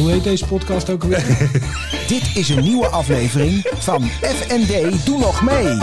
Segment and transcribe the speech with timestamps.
[0.00, 1.50] Hoe heet deze podcast ook alweer?
[2.08, 5.78] Dit is een nieuwe aflevering van FND Doe Nog Mee.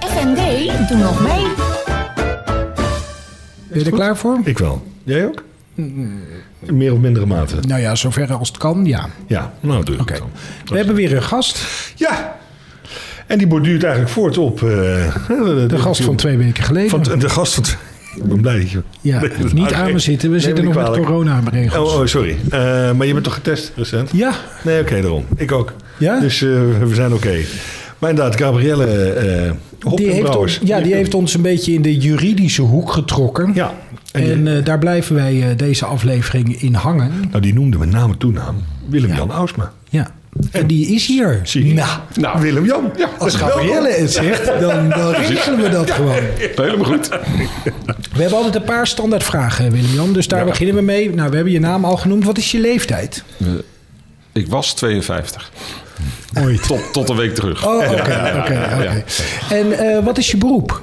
[0.00, 1.46] FND, doe nog mee.
[3.68, 4.38] Ben je er klaar voor?
[4.44, 4.86] Ik wel.
[5.04, 5.44] Jij ook?
[5.74, 6.22] In
[6.66, 7.56] meer of mindere mate.
[7.60, 9.08] Nou ja, zover als het kan, ja.
[9.26, 10.12] Ja, nou doe ik Oké.
[10.12, 10.30] het dan.
[10.64, 11.58] We hebben weer een gast.
[11.94, 12.36] Ja!
[13.26, 14.62] En die borduurt eigenlijk voort op...
[14.62, 14.68] eh,
[15.28, 16.90] de, De gast van twee weken geleden.
[16.90, 17.64] Van, de gast van...
[18.16, 18.82] Ik ben blij dat je...
[19.00, 20.30] ja, Nee, niet aan me zitten.
[20.30, 21.92] We zitten nog met corona-regels.
[21.92, 22.36] Oh, oh, sorry.
[22.50, 24.10] Eh, maar je bent toch getest recent?
[24.12, 24.32] Ja,
[24.64, 25.24] Nee, oké, daarom.
[25.36, 25.72] Ik ook.
[25.98, 26.20] Ja?
[26.20, 26.48] Dus eh,
[26.80, 27.36] we zijn oké.
[27.98, 28.86] Maar inderdaad, Gabrielle
[29.94, 33.50] die heeft, ons, ja, die heeft ons een beetje in de juridische hoek getrokken.
[33.54, 33.74] Ja.
[34.12, 37.10] En, daar blijven wij deze aflevering in hangen.
[37.30, 38.56] nou, die noemde met name toenaam
[38.88, 39.72] Willem-Jan Ausma.
[39.90, 40.10] Ja.
[40.50, 41.40] En die is hier.
[41.42, 41.74] Zie je?
[41.74, 42.92] Nou, Nou, Willem-Jan.
[42.96, 46.16] Ja, als Gabrielle het zegt, dan, dan regelen we dat gewoon.
[46.56, 47.08] Helemaal goed.
[48.12, 50.12] We hebben altijd een paar standaardvragen, Willem-Jan.
[50.12, 50.44] Dus daar Ja.
[50.50, 51.14] beginnen we mee.
[51.14, 52.24] Nou, we hebben je naam al genoemd.
[52.24, 53.24] Wat is je leeftijd?
[54.32, 55.50] Ik was 52.
[56.40, 56.66] Ooit.
[56.66, 57.66] Tot, tot een week terug.
[57.66, 59.04] Oh, oké, oké, oké.
[59.50, 60.80] En eh, wat is je beroep?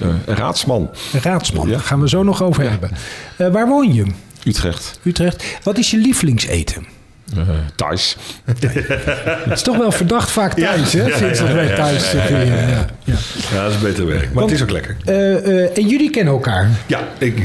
[0.00, 0.90] Eh, raadsman,
[1.22, 1.66] Raadsman.
[1.66, 1.72] Ja.
[1.72, 2.90] Daar gaan we zo nog over hebben.
[3.36, 4.04] Eh, waar woon je?
[4.44, 5.00] Utrecht.
[5.02, 5.44] Utrecht.
[5.62, 6.86] Wat is je lievelingseten?
[7.34, 8.16] Eh Thijs.
[8.44, 11.06] Het is toch wel verdacht vaak thuis, hè?
[11.06, 12.46] ja, Sinds dat wij thuis zitten hier.
[12.46, 13.14] Ja, ja.
[13.52, 14.32] Ja, dat is beter werk.
[14.32, 14.96] Maar het is ook lekker.
[15.04, 16.70] Eh, eh, en jullie kennen elkaar.
[16.86, 17.38] Ja, ik,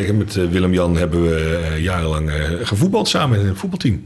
[0.00, 4.02] ik heb met Willem-Jan hebben we jarenlang gevoetbald samen in een voetbalteam.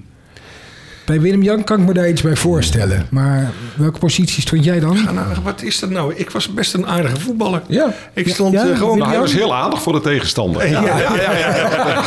[1.12, 3.06] Bij Willem-Jan kan ik me daar iets bij voorstellen.
[3.10, 4.94] Maar welke positie stond jij dan?
[5.14, 6.12] Nou, wat is dat nou?
[6.16, 7.62] Ik was best een aardige voetballer.
[7.68, 7.92] Ja.
[8.14, 8.94] Ik stond Ja, eh, gewoon...
[8.98, 9.22] Nou, hij Jan?
[9.26, 10.68] was heel aardig voor de tegenstander.
[10.70, 12.02] Ja, ja, ja, ja, ja.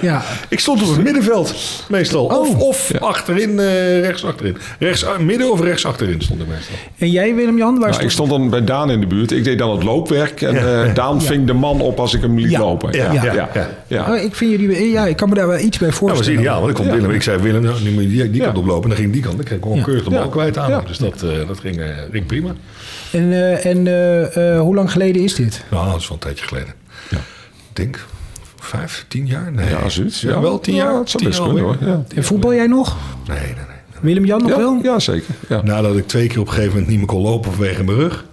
[0.00, 0.22] Ja.
[0.48, 1.54] Ik stond op het middenveld
[1.88, 2.24] meestal.
[2.24, 2.60] Of, Oh.
[2.60, 4.56] of achterin, eh, rechts achterin.
[4.78, 6.76] Rechts, eh, midden of rechts achterin stond ik meestal.
[6.98, 7.70] En jij, Willem-Jan?
[7.70, 9.30] Waar Nou, stond ik stond dan bij Daan in de buurt.
[9.32, 10.42] Ik deed dan het loopwerk.
[10.42, 12.58] En eh, Daan ving de man op als ik hem liet Ja.
[12.60, 12.92] lopen.
[12.92, 13.24] Ja, Ja.
[13.24, 13.68] ja, ja.
[13.86, 14.10] Ja.
[14.12, 14.90] Oh, ik vind jullie...
[14.90, 16.40] Ja, ik kan me daar wel iets bij Dat was voorstellen.
[16.40, 18.44] ideaal, want ik, kon Willem, ik zei Willem, nou, nu moet je die, die Ja.
[18.46, 18.82] kant oplopen.
[18.82, 19.36] En dan ging die kant.
[19.36, 19.84] Dan kreeg ik gewoon Ja.
[19.84, 20.28] keurig de bal Ja.
[20.28, 20.70] kwijt aan.
[20.70, 20.80] Ja.
[20.80, 22.54] Dus dat, eh, dat ging, eh, ging prima.
[23.12, 25.64] En, eh, en hoe lang geleden is dit?
[25.70, 26.74] Nou, dat is wel een tijdje geleden.
[27.10, 27.16] Ja.
[27.16, 28.04] Ik denk
[28.60, 29.52] vijf, tien jaar?
[29.52, 29.68] Nee.
[29.68, 30.20] Ja, zoiets.
[30.20, 31.00] Ja, wel tien Ja, jaar.
[31.08, 31.72] zou best kunnen hoor.
[31.72, 31.88] alweer.
[31.88, 32.02] Ja.
[32.14, 32.96] En voetbal jij nog?
[33.28, 33.64] Nee, nee, nee.
[34.00, 34.74] Willem-Jan nog wel?
[34.74, 35.34] Ja, ja, zeker.
[35.48, 35.62] Ja.
[35.62, 38.24] Nadat ik twee keer op een gegeven moment niet meer kon lopen vanwege mijn rug.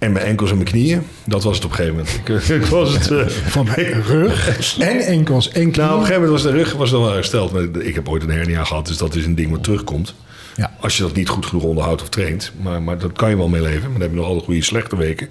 [0.00, 1.02] En mijn enkels en mijn knieën.
[1.24, 2.20] Dat was het op een gegeven moment.
[2.50, 3.10] Ik, ik was het...
[3.10, 5.70] eh, Van mijn rug en enkels en knieën.
[5.76, 7.52] nou, op een gegeven moment was de rug was dan wel hersteld.
[7.52, 10.14] Maar ik heb ooit een hernia gehad, dus dat is een ding wat terugkomt.
[10.56, 10.72] Ja.
[10.80, 12.52] Als je dat niet goed genoeg onderhoudt of traint.
[12.62, 13.80] Maar, maar dat kan je wel mee leven.
[13.82, 15.28] Maar dan heb je nog altijd goede slechte weken.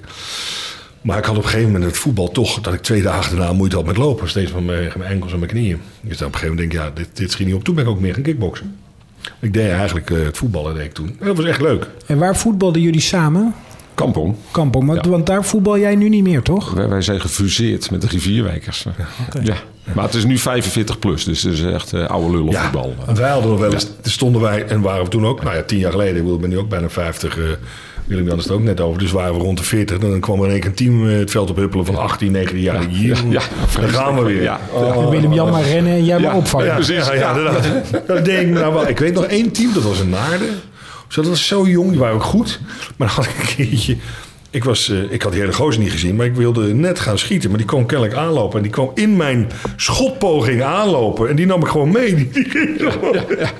[1.01, 2.61] Maar ik had op een gegeven moment het voetbal toch...
[2.61, 4.29] dat ik twee dagen daarna moeite had met lopen.
[4.29, 5.81] Steeds van mijn, mijn enkels en mijn knieën.
[6.01, 7.63] Dus dan op een gegeven moment denk ik, ja, dit, dit schiet niet op.
[7.63, 8.75] Toen ben ik ook meer gaan kickboksen.
[9.39, 11.15] Ik deed eigenlijk eh, het voetballen deed ik toen.
[11.19, 11.87] En dat was echt leuk.
[12.05, 13.53] En waar voetbalden jullie samen?
[13.99, 14.35] Kampong.
[14.51, 15.11] Kampong, want, Ja.
[15.11, 16.71] want daar voetbal jij nu niet meer, toch?
[16.71, 18.85] Wij, wij zijn gefuseerd met de rivierwijkers.
[19.43, 19.55] Ja.
[19.93, 22.93] Maar het is nu 45 plus, dus het is echt eh, oude lullen Ja, voetbal.
[23.05, 25.63] want wij hadden nog wel eens, stonden wij en waren we toen ook, nou ja,
[25.63, 27.43] tien jaar geleden, ik ben nu ook bijna 50, eh
[28.05, 29.97] Willem Jan is het ook net over, dus waren we rond de 40.
[29.97, 31.95] En dan kwam er in één keer een team eh, het veld op huppelen van
[31.97, 32.85] 18, 19 jaar.
[32.89, 33.41] Hier, ja,
[33.79, 34.41] daar gaan we weer.
[34.41, 34.59] Ja.
[34.71, 36.65] Oh, Willem-Jan maar rennen en jij maar opvangen.
[36.67, 37.05] ja, precies.
[37.07, 37.63] Ja, ja, dat,
[38.07, 38.87] dat deed ik nou wel.
[38.87, 40.49] Ik weet nog één team, dat was een Naarden.
[41.09, 42.59] Zo, dat was zo jong, die waren ook goed.
[42.97, 43.95] Maar dan had ik een keertje...
[44.51, 47.17] Ik, was, eh, ik had die hele gozer niet gezien, maar ik wilde net gaan
[47.17, 47.49] schieten.
[47.49, 48.57] Maar die kwam kennelijk aanlopen.
[48.57, 51.29] En die kwam in mijn schotpoging aanlopen.
[51.29, 52.15] En die nam ik gewoon mee.
[52.15, 52.47] Die, die,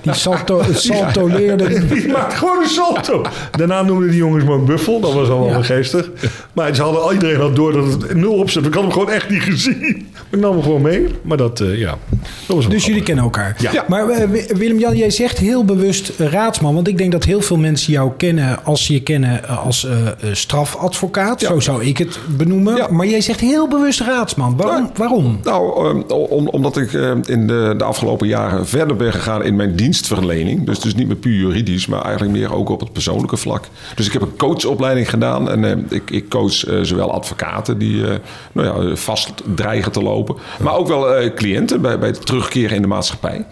[0.02, 1.86] Die salto, saltoleerde.
[1.94, 3.26] die maakte gewoon een salto.
[3.52, 5.00] Daarna noemden die jongens me een buffel.
[5.00, 5.64] Dat was allemaal Ja.
[5.64, 6.10] geestig.
[6.54, 8.66] Maar ze hadden, iedereen had door dat het nul opzet.
[8.66, 10.08] Ik had hem gewoon echt niet gezien.
[10.32, 11.06] Ik nam hem gewoon mee.
[11.22, 11.98] Maar dat, eh, ja.
[12.10, 13.04] Dat was wel Dus jullie grappig.
[13.04, 13.56] kennen elkaar.
[13.74, 13.86] Ja.
[13.88, 16.74] Maar eh, Wi- Willem-Jan, jij zegt heel bewust eh, raadsman.
[16.76, 20.08] Want ik denk dat heel veel mensen jou kennen als ze je kennen als eh,
[20.08, 21.42] eh, strafadvocaat.
[21.42, 22.76] Zo zou ik het benoemen.
[22.76, 22.88] Ja.
[22.92, 24.58] Maar jij zegt heel bewust raadsman.
[24.58, 24.92] Waarom?
[24.96, 25.40] Waarom?
[25.44, 26.92] Nou, om, omdat ik
[27.26, 30.66] in de, de afgelopen jaren verder ben gegaan in mijn dienstverlening.
[30.66, 33.64] Dus, dus niet meer puur juridisch, maar eigenlijk meer ook op het persoonlijke vlak.
[33.96, 38.08] Dus ik heb een coachopleiding gedaan en eh, ik, ik coach eh, zowel advocaten die
[38.08, 38.16] eh,
[38.52, 40.18] nou ja, vast dreigen te lopen,
[40.62, 43.46] maar ook wel eh, cliënten bij, bij het terugkeren in de maatschappij.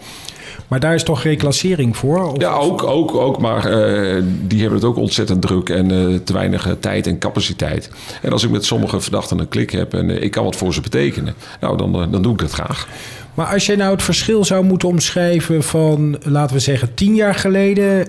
[0.68, 2.30] Maar daar is toch reclassering voor?
[2.32, 6.14] Of- Ja, ook, ook, ook maar eh, die hebben het ook ontzettend druk en eh,
[6.24, 7.90] te weinig tijd en capaciteit.
[8.22, 10.80] En als ik met sommige verdachten een klik heb en ik kan wat voor ze
[10.80, 12.88] betekenen, nou dan, dan doe ik dat graag.
[13.34, 17.34] Maar als je nou het verschil zou moeten omschrijven van, laten we zeggen, tien jaar
[17.34, 18.06] geleden,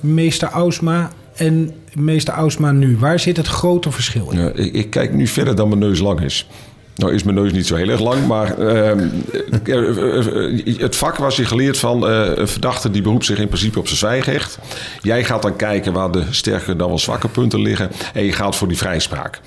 [0.00, 2.96] meester Ausma en meester Ausma nu.
[2.98, 4.52] Waar zit het grote verschil in?
[4.54, 6.48] Ik, ik kijk nu verder dan mijn neus lang is.
[6.96, 9.08] Nou is mijn neus niet zo heel erg lang, maar ehm,
[9.64, 13.48] eh, eh, het vak was je geleerd van eh, een verdachte die beroept zich in
[13.48, 14.58] principe op zijn zwijgrecht.
[15.02, 18.56] Jij gaat dan kijken waar de sterke dan wel zwakke punten liggen en je gaat
[18.56, 19.40] voor die vrijspraak.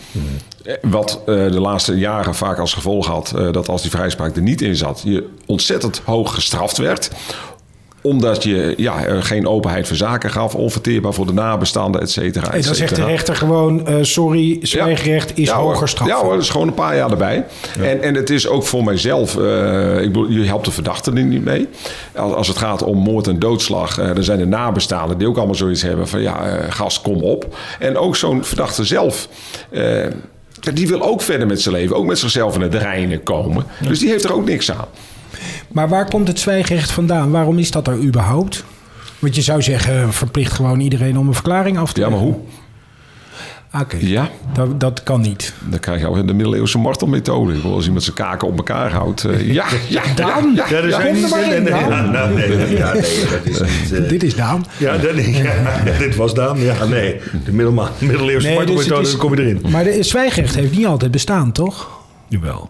[0.64, 4.62] Eh, Wat de laatste jaren vaak als gevolg had dat als die vrijspraak er niet
[4.62, 7.10] in zat, je ontzettend hoog gestraft werd
[8.02, 12.54] omdat je ja, geen openheid van zaken gaf, onverteerbaar voor de nabestaanden, et cetera.
[12.54, 16.08] En dan zegt de rechter gewoon, eh, sorry, zwijgrecht is Ja, hoger straf.
[16.08, 17.46] Ja hoor, dat is gewoon een paar jaar erbij.
[17.82, 21.24] En, en het is ook voor mijzelf, eh, ik bedoel, je helpt de verdachte er
[21.24, 21.68] niet mee.
[22.16, 25.38] Als, als het gaat om moord en doodslag, eh dan zijn er nabestaanden die ook
[25.38, 27.56] allemaal zoiets hebben van ja, gast, kom op.
[27.80, 29.28] En ook zo'n verdachte zelf.
[30.74, 33.66] die wil ook verder met zijn leven, ook met zichzelf in het reinen komen.
[33.88, 34.88] Dus die heeft er ook niks aan.
[35.72, 37.32] Maar waar komt het zwijgrecht vandaan?
[37.32, 38.64] Waarom is dat er überhaupt?
[39.20, 42.36] Want je zou zeggen, verplicht gewoon iedereen om een verklaring af te Ja, maar leggen.
[42.38, 42.46] hoe?
[43.82, 45.54] Oké, Ja, dat, dat kan niet.
[45.70, 47.54] dan krijg je al de middeleeuwse martelmethode.
[47.64, 49.22] Als iemand zijn kaken op elkaar houdt.
[49.42, 51.08] ja, ja, Daan, ja, Ja, maar
[51.56, 51.80] in, Daan.
[51.90, 53.60] ja, nou, nee, ja, nee, dat is
[53.92, 54.10] niet...
[54.10, 54.66] Dit is Daan.
[54.78, 55.54] Ja, dat, ja,
[56.00, 56.60] dit was Daan.
[56.60, 57.16] Ja, nee.
[57.46, 59.66] De middeleeuwse Nee, dus het martelmethode, is- dan kom je erin.
[59.70, 61.97] Maar de zwijgrecht heeft niet altijd bestaan, toch?
[62.28, 62.70] Jawel.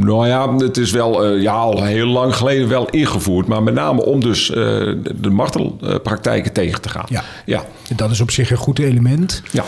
[0.00, 3.46] Nou ja, het is wel eh, ja, al heel lang geleden wel ingevoerd.
[3.46, 7.06] Maar met name om dus eh, de, de martelpraktijken tegen te gaan.
[7.08, 7.24] Ja.
[7.44, 7.64] ja.
[7.96, 9.42] Dat is op zich een goed element.
[9.50, 9.64] ja.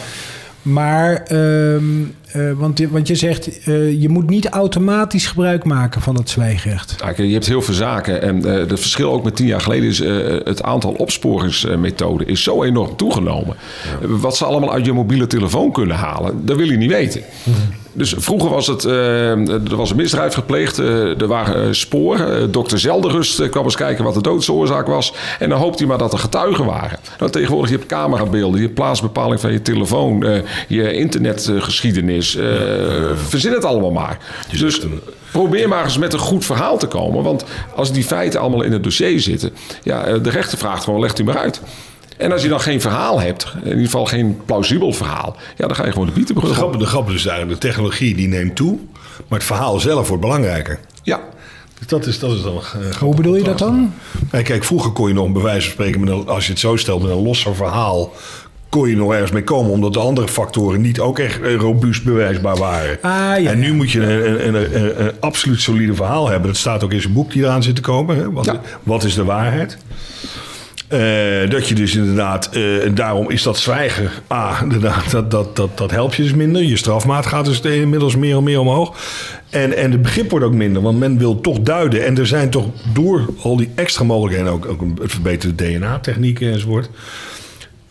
[0.63, 1.85] Maar, ehm,
[2.35, 6.31] eh, want, je- want je zegt, eh, je moet niet automatisch gebruik maken van het
[6.31, 6.97] zwijgrecht.
[6.97, 8.23] Kijk, je hebt heel veel zaken.
[8.23, 10.01] En eh het verschil ook met tien jaar geleden is...
[10.01, 13.57] eh, het aantal opsporingsmethoden is zo enorm toegenomen.
[14.01, 17.23] Wat ze allemaal uit je mobiele telefoon kunnen halen, dat wil je niet weten.
[17.97, 18.85] Dus vroeger was het...
[18.85, 20.79] er was een misdrijf gepleegd.
[20.79, 22.51] eh, er waren sporen.
[22.53, 25.15] Dokter Zelderust kwam eens kijken wat de doodsoorzaak was.
[25.39, 26.99] En dan hoopt hij maar dat er getuigen waren.
[27.19, 28.57] Nou, tegenwoordig je hebt camerabeelden.
[28.59, 30.25] Je hebt plaatsbepaling van je telefoon.
[30.25, 32.24] eh, je internetgeschiedenis.
[32.25, 32.45] Eh,
[33.27, 34.19] verzin het allemaal maar.
[34.59, 34.81] Dus...
[35.31, 37.23] Probeer maar eens met een goed verhaal te komen.
[37.23, 37.45] Want
[37.75, 39.51] als die feiten allemaal in het dossier zitten...
[39.83, 41.61] Ja, eh, de rechter vraagt gewoon, legt u maar uit.
[42.17, 45.37] En als je dan geen verhaal hebt, in ieder geval geen plausibel verhaal...
[45.57, 46.45] Ja, dan ga je gewoon de op.
[46.45, 48.79] grap, de grap is dus eigenlijk, de technologie die neemt toe,
[49.29, 50.79] maar het verhaal zelf wordt belangrijker.
[51.03, 51.21] Ja,
[51.79, 52.57] Dus dat is, dat is dan...
[52.57, 53.93] eh, Hoe bedoel je dat dan?
[54.31, 56.61] Nee, kijk, vroeger kon je nog bij wijze van spreken, met een, als je het
[56.61, 58.13] zo stelt, met een losser verhaal,
[58.81, 62.57] kon je nog ergens mee komen, omdat de andere factoren niet ook echt robuust bewijsbaar
[62.57, 62.99] waren.
[63.03, 63.11] Ah,
[63.43, 66.49] ja, en nu moet je een, een, een, een, een absoluut solide verhaal hebben.
[66.49, 68.17] Dat staat ook in zijn boek die eraan zit te komen.
[68.17, 68.33] Hè?
[68.33, 68.61] Wat, Ja.
[68.83, 69.79] wat is de waarheid?
[70.89, 75.57] Eh, dat je dus inderdaad, eh, en daarom is dat zwijgen, ah, inderdaad, dat, dat,
[75.57, 76.63] dat, dat helpt je dus minder.
[76.63, 78.97] Je strafmaat gaat dus inmiddels meer en meer omhoog.
[79.51, 82.05] En, en het begrip wordt ook minder, want men wil toch duiden.
[82.05, 86.89] En er zijn toch door al die extra mogelijkheden, ook, ook een- verbeterde DNA-technieken enzovoort,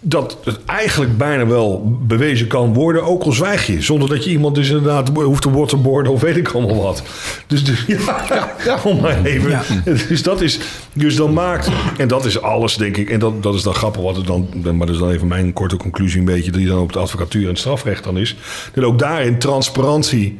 [0.05, 3.81] dat het eigenlijk bijna wel bewezen kan worden, ook al zwijg je.
[3.81, 7.03] Zonder dat je iemand dus inderdaad hoeft te waterboarden of weet ik allemaal wat.
[7.47, 9.49] Dus, dus ja, ja, om maar even.
[9.49, 9.61] Ja.
[10.07, 10.59] Dus dat is,
[10.93, 14.01] dus dan maakt, en dat is alles denk ik, en dat, dat is dan grappig
[14.01, 16.79] wat het dan, maar dat is dan even mijn korte conclusie een beetje, die dan
[16.79, 18.35] op de advocatuur en het strafrecht dan is.
[18.73, 20.39] Dat ook daarin transparantie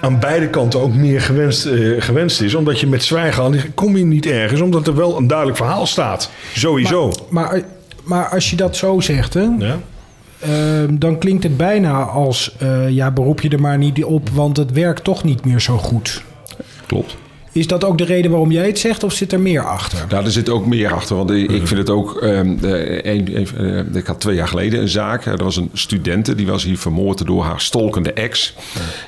[0.00, 2.54] aan beide kanten ook meer gewenst, eh, gewenst is.
[2.54, 5.86] Omdat je met zwijgen aan kom je niet ergens, omdat er wel een duidelijk verhaal
[5.86, 6.30] staat.
[6.54, 7.12] Sowieso.
[7.28, 7.62] Maar, maar
[8.30, 9.78] als je dat zo zegt, hè, ja?
[10.40, 12.56] ehm, dan klinkt het bijna als...
[12.58, 15.76] eh, ja, beroep je er maar niet op, want het werkt toch niet meer zo
[15.76, 16.22] goed.
[16.86, 17.16] klopt.
[17.52, 19.98] Is dat ook de reden waarom jij het zegt of zit er meer achter?
[20.08, 21.16] Nou, er zit ook meer achter.
[21.16, 22.16] Want ik vind het ook.
[22.22, 25.24] ehm, eh, ik had twee jaar geleden een zaak.
[25.24, 28.54] Er was een studente die was hier vermoord door haar stolkende ex.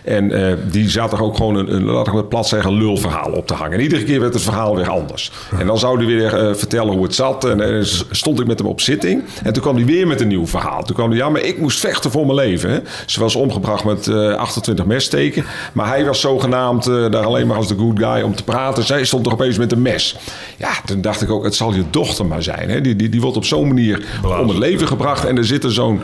[0.05, 3.47] En eh, die zat er ook gewoon een, laat ik maar plat zeggen, lulverhaal op
[3.47, 3.73] te hangen.
[3.73, 5.31] En iedere keer werd het verhaal weer anders.
[5.59, 7.45] En dan zou hij weer eh, vertellen hoe het zat.
[7.45, 9.23] En s- stond ik met hem op zitting.
[9.43, 10.83] En toen kwam hij weer met een nieuw verhaal.
[10.83, 12.71] Toen kwam hij, ja, maar ik moest vechten voor mijn leven.
[12.71, 12.79] Hè.
[13.07, 15.45] Ze was omgebracht met eh 28 messteken.
[15.73, 18.85] Maar hij was zogenaamd daar alleen maar als de good guy om te praten.
[18.85, 20.17] Zij stond er opeens met een mes.
[20.59, 22.71] Ja, toen dacht ik ook, het zal je dochter maar zijn.
[22.71, 22.81] Hè.
[22.81, 24.05] Die, die, die wordt op zo'n manier
[24.41, 25.25] om het leven gebracht.
[25.25, 26.01] En er zit er zo'n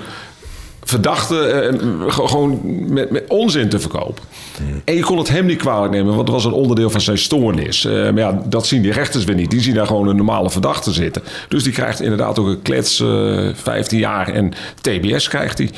[0.84, 1.78] verdachte eh,
[2.12, 2.60] ge- gewoon
[2.92, 4.24] met, met onzin te verkopen.
[4.84, 7.18] En je kon het hem niet kwalijk nemen, want het was een onderdeel van zijn
[7.18, 7.84] stoornis.
[7.84, 9.50] Eh, maar ja, dat zien die rechters weer niet.
[9.50, 11.22] Die zien daar gewoon een normale verdachte zitten.
[11.48, 15.70] Dus die krijgt inderdaad ook een klets, eh 15 jaar en TBS krijgt hij.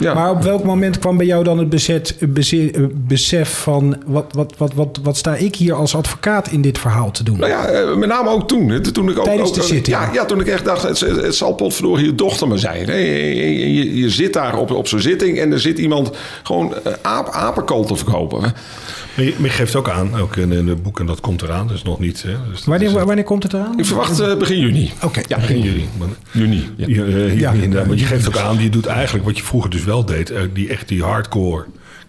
[0.00, 0.14] Ja.
[0.14, 3.96] Maar op welk moment kwam bij jou dan het bezet, beze- eh, besef van...
[4.06, 7.38] Wat, wat, wat, wat, wat sta ik hier als advocaat in dit verhaal te doen?
[7.38, 8.82] Nou ja, met name ook toen.
[8.92, 9.96] Toen ik ook, Tijdens ook- de zitting.
[9.96, 12.86] Ja, ja, toen ik echt dacht, het, het zal potverdorie je dochter maar zijn.
[12.86, 16.10] Je, je, je zit daar op, op zo'n zitting en er zit iemand
[16.42, 18.17] gewoon aap, apenkool te verkopen.
[18.26, 18.38] Hè.
[18.38, 21.42] Maar je, maar je geeft ook aan, ook in, in het boek, en dat komt
[21.42, 22.22] eraan, dus nog niet.
[22.22, 23.78] Hè, dus Wanneer, is, wanneer komt het eraan?
[23.78, 24.90] Ik verwacht eh, begin juni.
[25.02, 25.20] Oké.
[25.28, 25.88] Ja, begin juli.
[25.98, 26.68] Maar, juni.
[26.76, 26.86] Ja.
[26.88, 27.52] je, eh, Ja.
[27.52, 30.30] inderdaad, want je geeft ook aan, je doet eigenlijk wat je vroeger dus wel deed,
[30.30, 31.64] eh, die echt die hardcore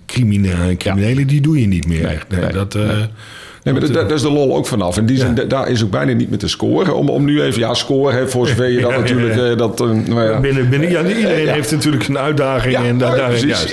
[0.05, 2.01] criminelen, criminelen die doe je niet meer.
[2.03, 2.29] Nee, echt.
[2.29, 2.89] Nee, nee, dat, eh,
[3.63, 4.97] Nee, maar daar is de lol ook vanaf.
[4.97, 6.95] In die zin, da- daar is ook bijna niet meer te scoren.
[6.95, 9.35] Om, om nu even, ja, scoren, hè, voor zover je dat Ja, ja, natuurlijk...
[9.35, 9.49] ja.
[9.49, 10.39] eh, Dat, eh, nou ja.
[10.39, 11.53] binnen, binnen, ja, iedereen Ja.
[11.53, 12.73] heeft natuurlijk een uitdaging.
[12.73, 13.69] Ja, en daar, daar, precies, juist,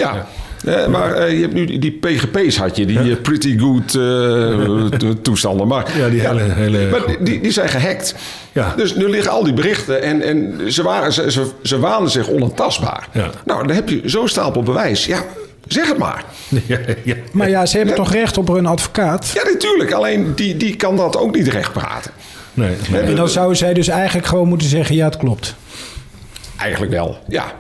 [0.63, 0.73] ja.
[0.73, 4.99] Eh, maar eh, je hebt nu die- PGP's had je, die eh, pretty good eh,
[4.99, 5.67] to- toestanden.
[5.67, 8.15] Maar, Ja, die hele- hele- maar die, die zijn gehackt.
[8.53, 8.73] Ja.
[8.77, 12.29] Dus nu liggen al die berichten en, en ze, waren, ze, ze, ze waanden zich
[12.31, 13.09] onaantastbaar.
[13.13, 13.31] Ja.
[13.45, 15.07] Nou, dan heb je zo'n stapel bewijs.
[15.07, 15.25] Ja,
[15.67, 16.25] zeg het maar.
[16.67, 17.15] Ja, ja.
[17.33, 19.31] Maar ja, ze hebben toch recht op een advocaat?
[19.35, 19.93] Ja, natuurlijk.
[19.93, 22.11] Alleen die, die kan dat ook niet recht praten.
[22.55, 23.01] Nee, nee.
[23.01, 25.55] En dan zou zij dus eigenlijk gewoon moeten zeggen: ja, het klopt.
[26.59, 27.53] Eigenlijk wel, ja.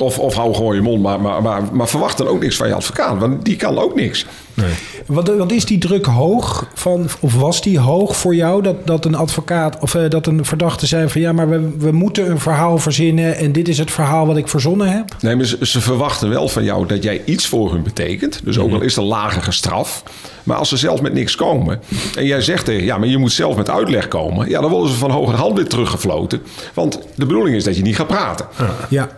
[0.00, 2.68] Of, of hou gewoon je mond, maar, maar, maar, maar verwacht dan ook niks van
[2.68, 3.18] je advocaat.
[3.18, 4.26] Want die kan ook niks.
[4.60, 4.72] Nee.
[5.06, 9.04] Want, want is die druk hoog van, of was die hoog voor jou dat, dat
[9.04, 12.40] een advocaat of eh, dat een verdachte zei van ja, maar we, we moeten een
[12.40, 15.16] verhaal verzinnen en dit is het verhaal wat ik verzonnen heb?
[15.20, 18.40] Nee, maar ze, ze verwachten wel van jou dat jij iets voor hun betekent.
[18.44, 20.02] Dus ook al is er lagere straf.
[20.42, 21.80] Maar als ze zelf met niks komen
[22.16, 24.48] en jij zegt tegen ja, maar je moet zelf met uitleg komen.
[24.48, 26.42] Ja, dan worden ze van hoger hand weer teruggefloten.
[26.74, 28.46] Want de bedoeling is dat je niet gaat praten.
[28.88, 29.08] Ja.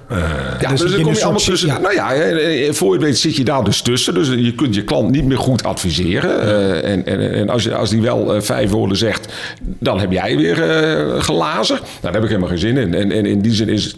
[0.61, 1.69] Ja, Dus dus, in dan kom je allemaal tussen.
[1.69, 1.79] ja.
[1.79, 4.15] Nou ja, eh, voor je weet zit je daar dus tussen.
[4.15, 6.41] Dus je kunt je klant niet meer goed adviseren.
[6.41, 10.13] Eh, en en, en als, je, als die wel eh, vijf woorden zegt, dan heb
[10.13, 11.77] jij weer eh gelazen.
[11.77, 12.95] Nou, daar heb ik helemaal geen zin in.
[12.95, 13.97] En, en in die zin is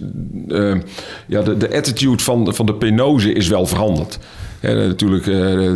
[1.26, 4.18] ja, de, de attitude van, van de penose is wel veranderd.
[4.60, 5.34] Ja, natuurlijk eh,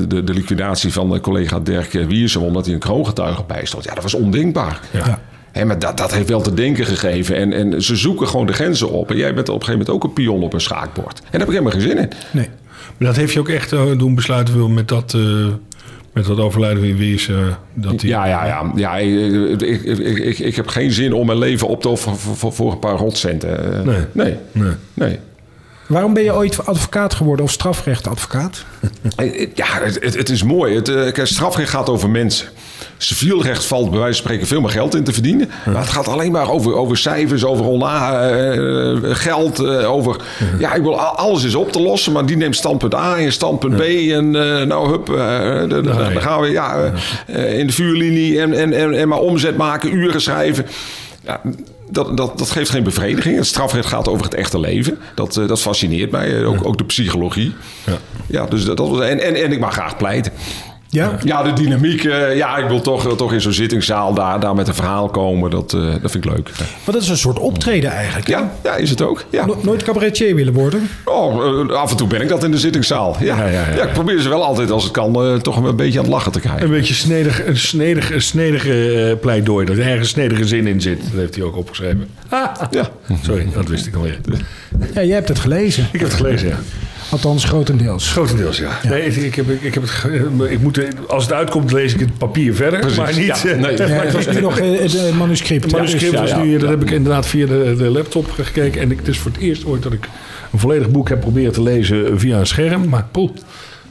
[0.08, 2.42] de, de liquidatie van de collega Dirk Wiersum...
[2.42, 3.84] omdat hij een kroongetuige bijstond.
[3.84, 4.80] Ja, dat was ondenkbaar.
[4.90, 5.20] Ja.
[5.52, 7.36] Hè, maar dat, dat heeft wel te denken gegeven.
[7.36, 9.10] En, en ze zoeken gewoon de grenzen op.
[9.10, 11.18] En jij bent op een gegeven moment ook een pion op een schaakbord.
[11.18, 12.10] En daar heb ik helemaal geen zin in.
[12.30, 12.48] Nee.
[12.97, 15.47] Maar dat heeft je ook echt eh, doen besluiten wil met dat, eh,
[16.12, 17.28] met dat overlijden van Wies.
[17.28, 17.37] eh,
[17.75, 18.73] dat die, Ja, ja, ja.
[18.75, 22.18] ja ik, ik, ik, ik, ik heb geen zin om mijn leven op te offeren
[22.18, 23.82] voor, voor, voor een paar rotcenten.
[23.87, 24.04] Nee.
[24.12, 24.37] Nee.
[24.52, 24.73] Nee.
[24.94, 25.18] nee.
[25.87, 28.64] Waarom ben je ooit advocaat geworden of strafrechtadvocaat?
[29.54, 30.75] Ja, het, het, het is mooi.
[30.75, 32.49] Het, strafrecht gaat over mensen.
[32.99, 35.50] Civielrecht valt bij wijze van spreken veel meer geld in te verdienen.
[35.66, 40.16] Maar het gaat alleen maar over, over cijfers, over ona, eh, eh, geld, eh, over...
[40.58, 43.76] Ja, ik wil, alles is op te lossen, maar die neemt standpunt A en standpunt
[43.76, 43.80] B.
[43.80, 44.30] En
[44.68, 45.06] nou, hup,
[45.70, 46.92] dan, gaan we ja,
[47.26, 50.66] in de vuurlinie en, en, en, en maar omzet maken, uren schrijven.
[51.25, 51.40] Ja,
[51.90, 53.37] dat, dat, dat geeft geen bevrediging.
[53.37, 54.99] Het strafrecht gaat over het echte leven.
[55.14, 56.44] Dat, dat fascineert mij.
[56.44, 57.54] Ook, ook de psychologie.
[57.85, 57.99] Ja.
[58.26, 60.32] Ja, dus dat, dat was, en, en, en ik mag graag pleiten.
[60.90, 61.16] Ja?
[61.25, 62.04] Ja, de dynamiek.
[62.04, 65.50] eh, ja, ik wil toch, toch in zo'n zittingszaal daar, daar met een verhaal komen.
[65.50, 66.50] Dat, eh, dat vind ik leuk.
[66.59, 68.28] Want dat is een soort optreden eigenlijk.
[68.28, 69.25] Ja, ja is het ook.
[69.30, 69.47] Ja.
[69.47, 70.88] No- nooit cabaretier willen worden?
[71.04, 73.16] Oh, eh, af en toe ben ik dat in de zittingszaal.
[73.21, 73.83] Ja, Ja, ja, ja.
[73.85, 76.38] ik probeer ze wel altijd, als het kan, toch een beetje aan het lachen te
[76.38, 76.71] Een krijgen.
[76.71, 79.66] beetje snedig, een snedig, een snedige pleidooi.
[79.66, 81.00] Dat er ergens snedige zin in zit.
[81.02, 82.09] Dat heeft hij ook opgeschreven.
[82.71, 82.88] Ja.
[83.23, 84.18] Sorry, dat wist ik alweer.
[84.95, 85.87] Ja, jij hebt het gelezen.
[85.92, 86.57] Ik heb het gelezen, ja.
[87.10, 88.10] Althans, grotendeels.
[88.12, 88.78] Grotendeels, ja.
[88.88, 89.92] Nee, ik, heb, ik heb het.
[89.92, 92.80] ge- Ik moet, als het uitkomt, lees ik het papier verder.
[92.80, 93.40] Precies, Maar niet.
[93.42, 93.54] ja.
[93.54, 93.76] Nee.
[94.08, 95.62] Het is nu nog eh, het eh, manuscript.
[95.64, 98.80] Het manuscript Ja, was ja, nu, dat heb ik inderdaad via de, de laptop gekeken.
[98.80, 100.08] En ik, het is voor het eerst ooit dat ik
[100.52, 102.88] een volledig boek heb proberen te lezen via een scherm.
[102.88, 103.30] Maar poeh,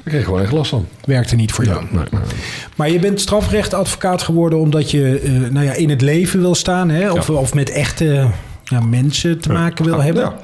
[0.04, 0.88] ik kreeg gewoon echt last van.
[1.06, 1.84] Werkte niet voor jou.
[1.92, 2.22] Nee, nee.
[2.76, 6.90] Maar je bent strafrechtadvocaat geworden omdat je eh, nou ja, in het leven wil staan.
[6.90, 7.12] Hè?
[7.12, 8.28] Of, of met echte
[8.64, 10.24] ja, mensen te maken wil hebben.
[10.24, 10.36] Ja.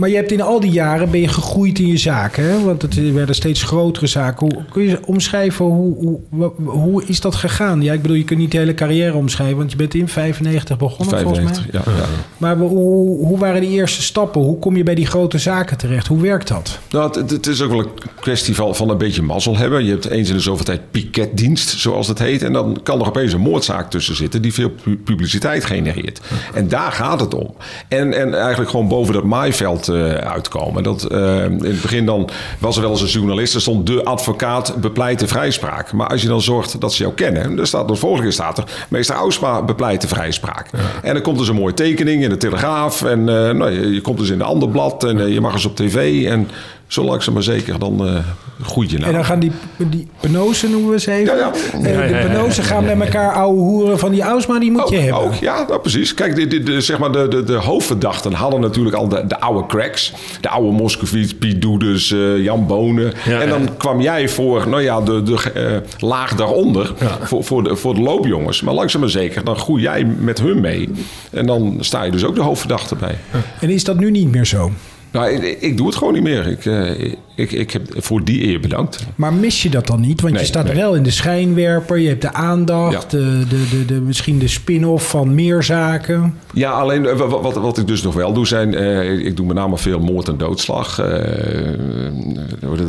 [0.00, 2.44] Maar je hebt in al die jaren ben je gegroeid in je zaken.
[2.44, 2.64] Hè?
[2.64, 4.52] Want het werden steeds grotere zaken.
[4.54, 7.82] Hoe, kun je omschrijven hoe, hoe, hoe is dat gegaan?
[7.82, 9.56] Ja, ik bedoel, je kunt niet de hele carrière omschrijven.
[9.56, 11.94] Want je bent in 95 begonnen volgens 95, mij.
[11.94, 12.08] ja, ja.
[12.38, 14.40] Maar hoe, hoe waren die eerste stappen?
[14.42, 16.06] Hoe kom je bij die grote zaken terecht?
[16.06, 16.78] Hoe werkt dat?
[16.90, 17.88] Nou, het, het- is ook wel een
[18.20, 19.84] kwestie van, van een beetje mazzel hebben.
[19.84, 22.42] Je hebt eens in de zoveel tijd piketdienst, zoals het heet.
[22.42, 26.20] En dan kan er opeens een moordzaak tussen zitten die veel pu- publiciteit genereert.
[26.54, 27.54] En daar gaat het om.
[27.88, 30.82] En, en eigenlijk gewoon boven dat maaiveld eh, uitkomen.
[30.82, 32.28] Dat, eh, in het begin dan
[32.58, 33.54] was er wel eens een journalist.
[33.54, 35.92] Er stond de advocaat bepleite vrijspraak.
[35.92, 37.56] Maar als je dan zorgt dat ze jou kennen.
[37.56, 40.70] Dan staat, de volgende staat er meester Ausma bepleite vrijspraak.
[41.02, 43.02] En dan komt dus een mooie tekening in de Telegraaf.
[43.02, 45.04] En eh, nou, je, je komt dus in een ander blad.
[45.04, 46.26] En je mag eens op tv.
[46.26, 46.48] En
[46.90, 48.24] zo langzaam maar zeker dan eh
[48.62, 49.08] groeit je nou.
[49.08, 51.36] En dan gaan die, die penozen, noemen we ze even.
[51.36, 51.78] Ja, ja.
[51.78, 55.02] Eh, de penozen gaan met elkaar ouwe hoeren van die Ausma, die moet je Ook,
[55.02, 55.20] hebben.
[55.20, 56.14] ook, ja, nou, precies.
[56.14, 59.40] Kijk, de, de, de, zeg maar de, de, de hoofdverdachten hadden natuurlijk al de, de
[59.40, 60.12] oude cracks.
[60.40, 63.12] De oude Moscovici, Piet Doeders, eh, Jan Bonen.
[63.24, 63.68] Ja, en dan ja.
[63.76, 66.92] kwam jij voor, nou ja, de, de laag daaronder.
[67.22, 68.62] Voor, voor, de, voor de loopjongens.
[68.62, 70.88] Maar langzaam maar zeker, dan groei jij met hun mee.
[71.30, 73.14] En dan sta je dus ook de hoofdverdachte bij.
[73.60, 74.70] En is dat nu niet meer zo?
[75.12, 76.46] Nou, ik, ik doe het gewoon niet meer.
[76.46, 77.00] Ik, eh,
[77.34, 79.06] ik, ik heb voor die eer bedankt.
[79.14, 80.20] Maar mis je dat dan niet?
[80.20, 80.74] Want Nee, je staat nee.
[80.74, 83.18] wel in de schijnwerper, je hebt de aandacht, Ja.
[83.18, 86.34] de, de, de, de, misschien de spin-off van meer zaken.
[86.54, 88.74] Ja, alleen eh, wat, wat, wat ik dus nog wel doe zijn...
[88.74, 90.98] eh, ik doe met name veel moord en doodslag.
[90.98, 91.08] eh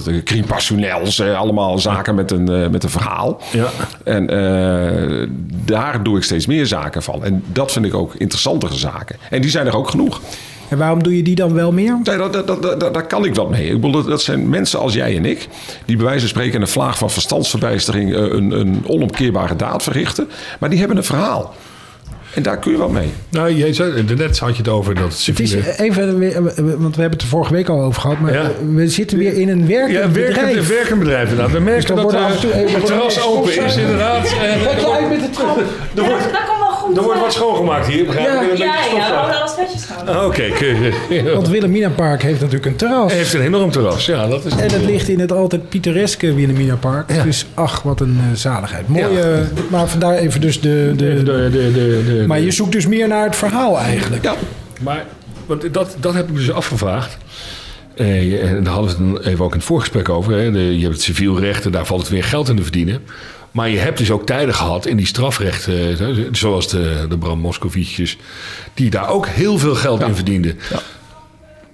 [0.06, 0.48] het, crime
[1.36, 3.42] allemaal zaken met een, met een verhaal.
[3.52, 3.70] Ja.
[4.04, 5.28] En eh,
[5.66, 7.24] daar doe ik steeds meer zaken van.
[7.24, 9.16] En dat vind ik ook interessantere zaken.
[9.30, 10.22] En die zijn er ook genoeg.
[10.72, 12.00] En waarom doe je die dan wel meer?
[12.04, 13.66] Nee, dat, dat, dat, dat- daar kan ik wat mee.
[13.66, 15.48] Ik bedoel, dat, dat zijn mensen als jij en ik...
[15.86, 18.14] die bij wijze van spreken in een vlaag van verstandsverbijstering...
[18.14, 20.30] eh, een, een onomkeerbare daad verrichten.
[20.60, 21.54] Maar die hebben een verhaal.
[22.34, 23.10] En daar kun je wat mee.
[23.30, 25.80] Nou, jij zei, net had je het over dat Het is civiele...
[25.80, 28.52] even, weer- want we hebben het er vorige week al over gehad, maar Ja.
[28.74, 30.68] we zitten weer in een werkend Ja, werkend, bedrijf.
[30.68, 31.52] werkend bedrijf inderdaad.
[31.54, 34.26] We merken dan dat wordt eh, af en toe even- het terras open is inderdaad.
[34.42, 35.58] En, Wat jij met de trap?
[35.58, 35.64] er
[35.96, 36.42] Ja, wordt, dat
[36.82, 36.98] goed.
[36.98, 38.34] er wordt wat schoongemaakt hier, begrijp ik?
[38.34, 38.42] Ja.
[38.42, 39.16] En een Ja, ja, we stofzuigen.
[39.16, 40.08] houden alles netjes schoon.
[40.08, 40.96] Ah, Oké, keurig.
[41.36, 43.08] Want Wilhelmina Park heeft natuurlijk een terras.
[43.10, 44.28] Hij heeft een enorm terras, ja.
[44.28, 47.14] Dat is En het ligt in het altijd pittoreske Wilhelmina Park.
[47.14, 47.24] Ja.
[47.24, 48.88] Dus ach, wat een eh, zaligheid.
[48.88, 49.20] Mooi, Ja.
[49.20, 50.94] eh, maar vandaar even dus de...
[50.96, 54.24] de, de, de, de, de, de- maar je zoekt dus meer naar het verhaal eigenlijk.
[54.24, 54.34] Ja,
[54.82, 55.06] Maar
[55.46, 57.18] want dat, dat heb ik dus afgevraagd.
[58.02, 60.34] Eh, en daar hadden we het even ook in het voorgesprek over.
[60.34, 60.52] Hè.
[60.52, 63.02] De, je hebt het civielrecht en daar valt het weer geld in te verdienen.
[63.52, 68.18] Maar je hebt dus ook tijden gehad in die strafrechten, zoals de, de Bram Moskovicjes,
[68.74, 70.60] die daar ook heel veel geld in verdienden.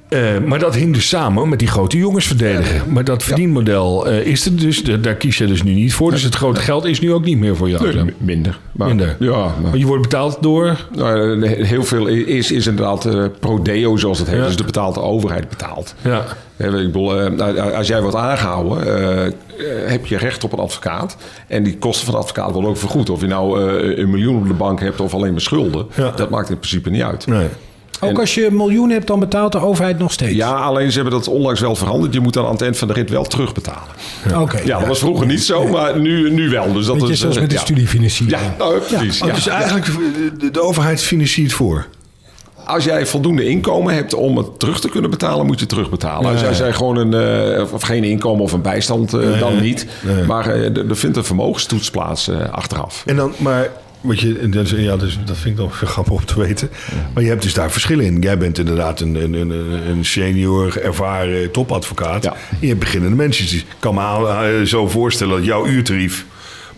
[0.09, 2.93] Eh, maar dat hing dus samen met die grote jongens verdedigen.
[2.93, 6.11] Maar dat verdienmodel eh, is er dus, daar kies je dus nu niet voor.
[6.11, 7.93] Dus het grote geld is nu ook niet meer voor jou.
[7.93, 8.59] nee, minder.
[8.71, 9.15] Maar, Minder.
[9.19, 10.77] Ja, maar, je wordt betaald door.
[10.95, 14.43] nou, eh, heel veel is, is inderdaad eh, prodeo, zoals het heet.
[14.43, 15.95] Dus de betaalde overheid betaalt.
[16.01, 16.23] Ja,
[16.57, 19.33] Ik bedoel, nou, als jij wordt aangehouden, eh, eh,
[19.85, 21.17] heb je recht op een advocaat.
[21.47, 23.09] En die kosten van de advocaat worden ook vergoed.
[23.09, 23.61] Of je nou
[23.95, 25.85] een miljoen op de bank hebt of alleen maar schulden.
[25.95, 26.11] Ja.
[26.11, 27.27] Dat maakt in principe niet uit.
[27.27, 27.47] nee.
[27.99, 30.35] Ook als je een miljoen hebt, dan betaalt de overheid nog steeds.
[30.35, 32.13] Ja, alleen ze hebben dat onlangs wel veranderd.
[32.13, 33.87] Je moet dan aan het eind van de rit wel terugbetalen.
[34.35, 34.59] Oké.
[34.65, 36.73] Ja, dat was vroeger niet zo, maar nu, nu wel.
[36.73, 37.61] Dus dat Beetje is, zoals eh, met de ja.
[37.61, 38.39] studiefinanciering.
[38.39, 39.21] Ja, nou, precies.
[39.21, 39.33] Oh, ja.
[39.33, 39.85] dus eigenlijk
[40.39, 41.87] de, de overheid financiert voor.
[42.67, 46.31] Als jij voldoende inkomen hebt om het terug te kunnen betalen, moet je het terugbetalen.
[46.31, 49.87] Als, als jij gewoon een, eh, of geen inkomen of een bijstand, eh, dan niet.
[50.27, 53.03] Maar eh, er vindt een vermogenstoets plaats eh, achteraf.
[53.05, 53.69] En dan, maar,
[54.01, 56.69] wat je, dat, ja, dus, dat vind ik dan grappig om te weten.
[57.13, 58.21] Maar je hebt dus daar verschillen in.
[58.21, 59.49] Jij bent inderdaad een, een, een,
[59.89, 62.23] een senior, ervaren topadvocaat.
[62.23, 62.33] Ja.
[62.33, 63.43] En je hebt beginnende mensen.
[63.45, 66.25] Dus ik kan me aan- zo voorstellen dat jouw uurtarief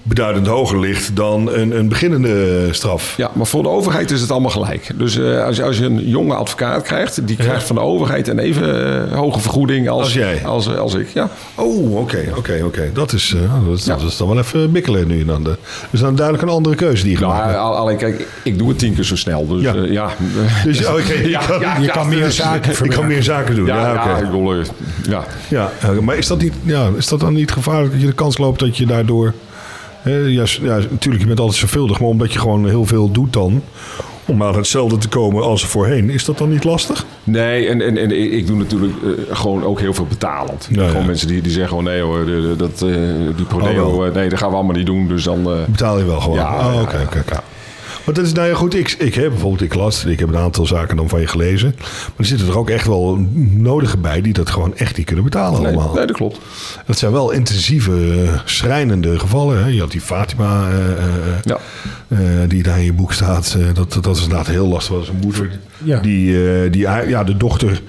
[0.03, 3.13] beduidend hoger ligt dan een, een beginnende straf.
[3.17, 4.89] Ja, maar voor de overheid is het allemaal gelijk.
[4.95, 8.27] Dus eh, als, je, als je een jonge advocaat krijgt, die krijgt van de overheid
[8.27, 10.41] een even eh, hoge vergoeding als, Als jij.
[10.45, 11.07] Als, eh, als ik.
[11.13, 11.29] Ja.
[11.55, 12.89] Oh, oké, oké, oké.
[12.93, 13.35] Dat, is,
[13.67, 13.95] dat, Ja.
[13.95, 15.25] dat is dan wel even bikkelen nu.
[15.25, 15.57] Dan de,
[15.89, 17.63] dus dan duidelijk een andere keuze die je Nou, gemaakt hebt.
[17.63, 19.47] al- alleen kijk, ik doe het tien keer zo snel.
[19.47, 20.09] Dus Ja.
[20.63, 23.65] Dus oké, je kan, meer zaken ik kan meer zaken doen.
[23.65, 24.09] Ja, Ja, oké.
[24.09, 24.31] ja, ik
[25.49, 25.71] ja.
[25.81, 28.38] Ja, maar is dat, niet, ja, is dat dan niet gevaarlijk dat je de kans
[28.38, 29.33] loopt dat je daardoor...
[30.01, 33.33] Hè, ja, ja, natuurlijk, je bent altijd zorgvuldig, maar omdat je gewoon heel veel doet
[33.33, 33.62] dan...
[34.25, 37.05] om aan hetzelfde te komen als voorheen, is dat dan niet lastig?
[37.23, 40.67] Nee, en, en, en ik doe natuurlijk eh, gewoon ook heel veel betalend.
[40.71, 41.07] Ja, gewoon ja.
[41.07, 42.25] mensen die, die zeggen, oh nee hoor,
[42.57, 42.79] dat, eh,
[43.35, 44.05] die Oh, prodeo, wel.
[44.05, 45.07] eh, nee, dat gaan we allemaal niet doen.
[45.07, 45.43] Dus dan...
[45.67, 46.38] Betaal je wel gewoon?
[46.38, 47.41] Ja, Oh, ja, oké, oké.
[48.05, 48.75] Maar dat is nou ja goed.
[48.75, 51.75] Ik, ik heb bijvoorbeeld, ik las, ik heb een aantal zaken dan van je gelezen.
[51.77, 55.23] Maar er zitten er ook echt wel nodigen bij die dat gewoon echt niet kunnen
[55.23, 55.93] betalen nee, allemaal.
[55.93, 56.39] nee, dat klopt.
[56.85, 59.63] Dat zijn wel intensieve, schrijnende gevallen.
[59.63, 59.67] Hè?
[59.69, 60.97] Je had die Fatima, eh, eh,
[61.43, 61.57] Ja.
[62.07, 63.55] eh, die daar in je boek staat.
[63.59, 64.89] eh, dat, dat is inderdaad heel lastig.
[64.95, 65.99] Dat was een moeder Ja.
[65.99, 67.81] die, eh, die ja, de dochter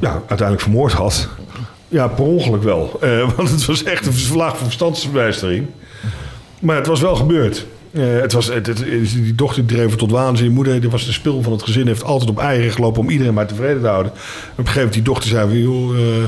[0.00, 1.28] ja, uiteindelijk vermoord had.
[1.88, 2.98] Ja, per ongeluk wel.
[3.00, 5.66] Eh, want het was echt een verlaag van verstandsverbijstering.
[6.60, 7.66] Maar het was wel gebeurd.
[7.92, 10.46] Eh, het was, het, het- die dochter dreef het tot waanzin.
[10.46, 11.86] Die moeder die was de spil van het gezin.
[11.86, 14.12] Heeft altijd op eieren gelopen om iedereen maar tevreden te houden.
[14.12, 15.58] Op een gegeven moment die dochter zei van...
[15.58, 16.22] Joh, eh,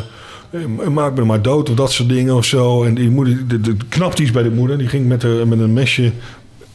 [0.61, 2.85] eh, maak me maar dood of dat soort dingen of zo.
[2.85, 4.79] En die moeder, de, de, knapte iets bij de moeder.
[4.79, 6.13] Die ging met, een- met een mesje...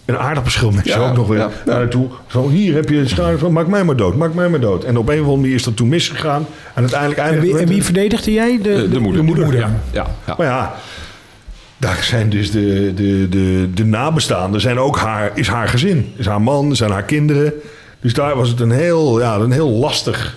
[0.06, 1.52] Een aardappelschilmesje Ja, ook nog weer ja, ja.
[1.66, 2.08] naar naartoe.
[2.28, 4.84] Zo, hier heb je een schaar van, maak mij maar dood, maak mij maar dood.
[4.84, 6.46] En op een of andere manier is dat toen misgegaan.
[6.74, 7.20] En uiteindelijk...
[7.20, 8.58] En wie, en wie verdedigde jij?
[8.58, 9.22] De, De, de moeder.
[9.22, 10.36] de moeder, Ja, ja, ja.
[10.38, 10.76] maar ja,
[11.78, 16.14] daar zijn dus de, de, de, de nabestaanden, zijn ook haar, is haar gezin.
[16.18, 17.54] Is haar man, zijn haar kinderen.
[18.02, 20.36] Dus daar was het een heel, ja, een heel lastig,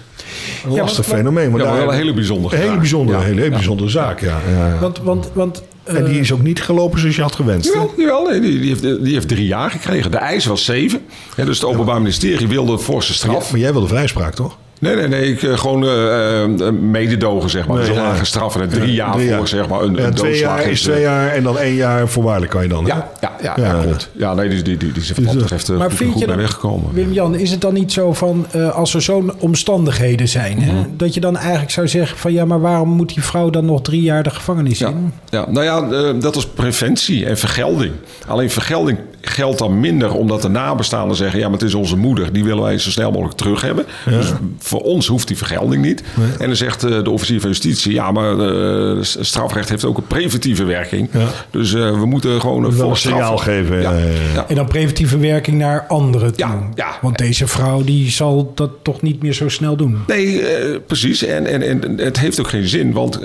[0.64, 1.50] een Ja, lastig want- fenomeen.
[1.50, 3.24] Maar Ja, maar daar, wel een hele bijzondere een hele bijzondere, Ja.
[3.24, 3.56] hele, hele Ja.
[3.56, 4.20] bijzondere zaak.
[4.20, 4.78] Ja, ja, ja.
[4.78, 7.66] Want, want, want eh, en die is ook niet gelopen zoals je had gewenst.
[7.72, 7.78] hè?
[7.80, 10.10] Jawel, jawel nee, die, die, heeft, die heeft drie jaar gekregen.
[10.10, 11.00] De eis was zeven.
[11.36, 13.50] Ja, dus het Openbaar Ministerie wilde een forse Maar, jij, straf.
[13.50, 14.56] maar jij wilde vrijspraak, toch?
[14.80, 15.30] Nee, nee, nee.
[15.32, 17.76] Ik, eh, gewoon eh, eh, mededogen, zeg maar.
[17.76, 18.02] Nee, dus ja.
[18.02, 20.58] lage straf en drie Ja, jaar drie voor, zeg maar, een, Ja, een twee doodslag
[20.62, 22.84] jaar is twee jaar en dan één jaar voorwaardelijk kan je dan.
[22.84, 22.88] hè?
[22.90, 23.64] ja, ja, ja, Ja.
[23.76, 24.10] ja, klopt.
[24.12, 26.26] Ja, nee, die, die, die, die is wat dat betreft Maar goed, vind goed je
[26.26, 26.92] mee dan, weggekomen.
[26.92, 30.82] Willem-Jan, is het dan niet zo van, eh, als er zo'n omstandigheden zijn, hè, Mhm.
[30.96, 33.82] dat je dan eigenlijk zou zeggen van, ja, maar waarom moet die vrouw dan nog
[33.82, 35.12] drie jaar de gevangenis Ja, in?
[35.28, 37.92] ja, nou ja, eh, dat is preventie en vergelding.
[38.26, 41.38] Alleen vergelding geldt dan minder omdat de nabestaanden zeggen...
[41.38, 43.84] ja, maar het is onze moeder, die willen wij zo snel mogelijk terug hebben.
[44.04, 44.32] Dus
[44.68, 46.02] voor ons hoeft die vergelding niet.
[46.38, 47.92] En dan zegt eh, de officier van justitie...
[47.92, 51.08] ja, maar eh, strafrecht heeft ook een preventieve werking.
[51.12, 51.26] Ja.
[51.50, 53.26] Dus eh, we moeten gewoon een voorstraffen.
[53.26, 53.80] signaal geven.
[53.80, 54.12] Ja, ja, ja, ja.
[54.34, 54.44] ja.
[54.48, 56.46] En dan preventieve werking naar anderen toe.
[56.46, 56.98] Ja, ja.
[57.00, 59.98] Want deze vrouw die zal dat toch niet meer zo snel doen.
[60.06, 61.24] Nee, eh, precies.
[61.24, 62.92] En, en, en het heeft ook geen zin.
[62.92, 63.20] Want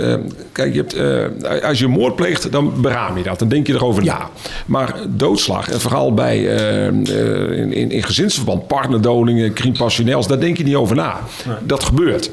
[0.52, 3.40] kijk, je hebt, eh, als je moord pleegt, dan beraam je dat.
[3.40, 4.18] Dan denk je erover Ja.
[4.18, 4.30] na.
[4.66, 10.64] Maar doodslag, en vooral bij, in, in, in gezinsverband, partnerdodingen, crime passionels, daar denk je
[10.64, 11.20] niet over na.
[11.64, 12.30] Dat gebeurt.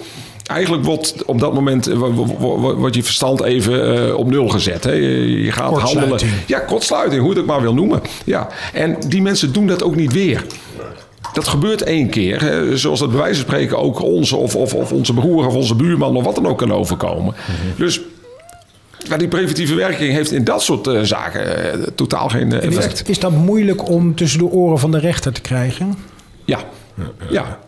[0.47, 4.49] Eigenlijk wordt op dat moment wo- wo- wo- wordt je verstand even eh, op nul
[4.49, 4.85] gezet.
[4.85, 4.93] Hè.
[4.93, 6.21] Je, gaat handelen.
[6.47, 8.01] Ja, kortsluiting, hoe je het maar wil noemen.
[8.25, 8.49] Ja.
[8.73, 10.45] En die mensen doen dat ook niet weer.
[11.33, 12.41] Dat gebeurt één keer.
[12.43, 15.55] Hè, zoals dat bij wijze van spreken ook onze of, of, of onze broer of
[15.55, 17.35] onze buurman of wat dan ook kan overkomen.
[17.77, 18.01] Dus
[19.09, 23.03] maar die preventieve werking heeft in dat soort eh, zaken eh, totaal geen En effect.
[23.03, 25.95] is, is dat moeilijk om tussen de oren van de rechter te krijgen?
[26.45, 26.59] Ja.
[27.31, 27.59] ja.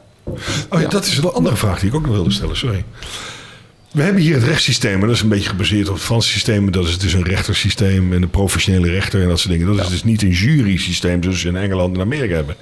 [0.69, 2.85] Oh, ja, dat is een andere vraag die ik ook nog wilde stellen, sorry.
[3.93, 6.71] We hebben hier het rechtssysteem, en dat is een beetje gebaseerd op het Franse systeem.
[6.71, 9.77] Dat is dus een rechtersysteem en een professionele rechter en dat soort dingen.
[9.77, 12.57] Dat is dus niet een jury-systeem zoals ze in Engeland en Amerika hebben.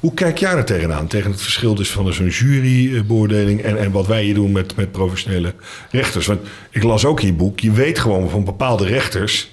[0.00, 1.06] Hoe kijk jij er tegenaan?
[1.06, 4.92] Tegen het verschil dus van zo'n jurybeoordeling en, en wat wij hier doen met, met
[4.92, 5.54] professionele
[5.90, 6.26] rechters.
[6.26, 9.50] Want ik las ook in je boek, je weet gewoon van bepaalde rechters...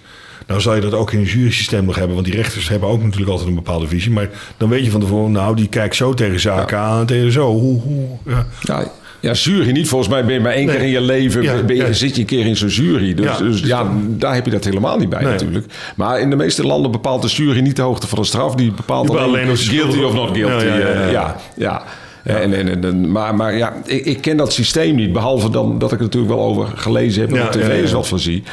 [0.50, 3.04] Nou zou je dat ook in een jurysysteem nog hebben, want die rechters hebben ook
[3.04, 4.12] natuurlijk altijd een bepaalde visie.
[4.12, 7.52] Maar dan weet je van tevoren, nou, die kijkt zo tegen zaken aan, tegen zo.
[7.52, 8.46] Hoe, hoe, ja.
[8.62, 9.88] Ja, ja, jury niet.
[9.88, 10.76] Volgens mij ben je maar één Nee.
[10.76, 11.94] keer in je leven Ja, ben je, ja.
[11.94, 13.14] zit je een keer in zo'n jury.
[13.14, 15.32] Dus Ja, dus, ja, daar heb je dat helemaal niet bij Nee.
[15.32, 15.66] natuurlijk.
[15.96, 18.56] Maar in de meeste landen bepaalt de jury niet de hoogte van de straf.
[18.56, 20.66] Die bepaalt Die alleen, alleen of guilty of not guilty.
[20.66, 21.84] Ja, ja, ja.
[22.24, 25.14] En, en, en, en- maar, maar ja, ik, ik ken dat systeem niet.
[25.14, 27.94] Behalve dan dat ik er natuurlijk wel over gelezen heb en Ja, op tv ja,
[27.96, 28.44] wat van zie.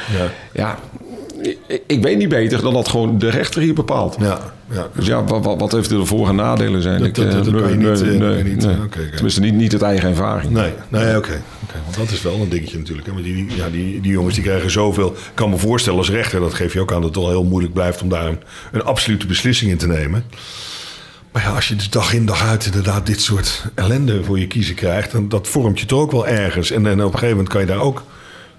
[0.53, 0.77] Ja.
[1.67, 4.15] Ik, ik weet niet beter dan dat gewoon de rechter hier bepaalt.
[4.19, 4.39] Ja,
[4.71, 4.87] ja.
[4.95, 6.97] Dus ja, wat, wat, wat eventueel de voor- en nadelen zijn.
[6.99, 9.09] Dat- ik, dat- eh, dat kan je niet, eh, nee, je niet, eh, oké.
[9.13, 10.51] Tenminste, niet, niet uit eigen ervaring.
[10.51, 11.41] Nee, nee oké.
[11.63, 13.07] Oké, Want dat is wel een dingetje natuurlijk.
[13.07, 13.21] Hè.
[13.21, 15.07] Die, ja, die, die jongens die krijgen zoveel.
[15.11, 17.43] Ik kan me voorstellen als rechter, dat geef je ook aan dat het wel heel
[17.43, 18.39] moeilijk blijft om daar een,
[18.71, 20.23] een absolute beslissing in te nemen.
[21.31, 24.47] Maar ja, als je dus dag in dag uit inderdaad dit soort ellende voor je
[24.47, 26.71] kiezen krijgt, dan dat vormt je toch ook wel ergens.
[26.71, 28.03] En, en op een gegeven moment kan je daar ook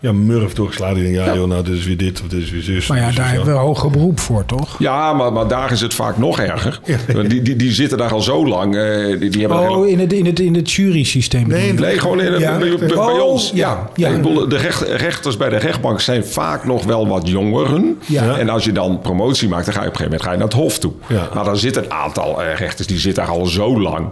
[0.01, 0.95] ja, murf doorgeslaan.
[0.95, 2.87] Die denkt, ja, joh, nou, dit is weer dit of dit is weer zus.
[2.87, 4.77] Maar ja, daar hebben we hoger beroep voor, toch?
[4.79, 6.81] Ja, maar, maar daar is het vaak nog erger.
[6.85, 7.23] Ja.
[7.23, 8.77] Die, die, die zitten daar al zo lang.
[8.77, 11.49] eh, die, die hebben Oh, hele- in het, in het, in het jurysysteem.
[11.49, 12.59] Nee, gewoon in, Ja.
[12.59, 13.51] bij, bij- bij Oh, ons.
[13.55, 14.09] ja, ja.
[14.09, 17.99] Ik bedoel, de recht, rechters bij de rechtbank zijn vaak nog wel wat jongeren.
[18.07, 18.37] Ja.
[18.39, 20.37] En als je dan promotie maakt, dan ga je op een gegeven moment ga je
[20.37, 20.93] naar het hof toe.
[21.09, 21.29] Ja.
[21.35, 24.07] Maar dan zit een aantal eh, rechters, die zitten daar al zo lang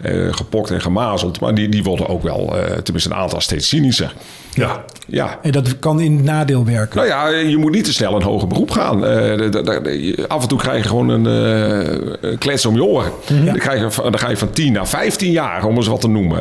[0.00, 1.40] eh, gepokt en gemazeld.
[1.40, 4.12] Maar die, die worden ook wel, eh, tenminste een aantal, steeds cynischer.
[4.54, 6.96] Ja, Ja, En dat kan in het nadeel werken.
[6.96, 9.06] Nou ja, je moet niet te snel een hoger beroep gaan.
[9.06, 9.48] Eh,
[10.28, 11.26] af en toe krijg je gewoon een
[12.20, 13.10] eh, klets om je oren.
[13.44, 16.00] Dan, krijg je, van- dan ga je van 10 naar 15 jaar, om eens wat
[16.00, 16.38] te noemen.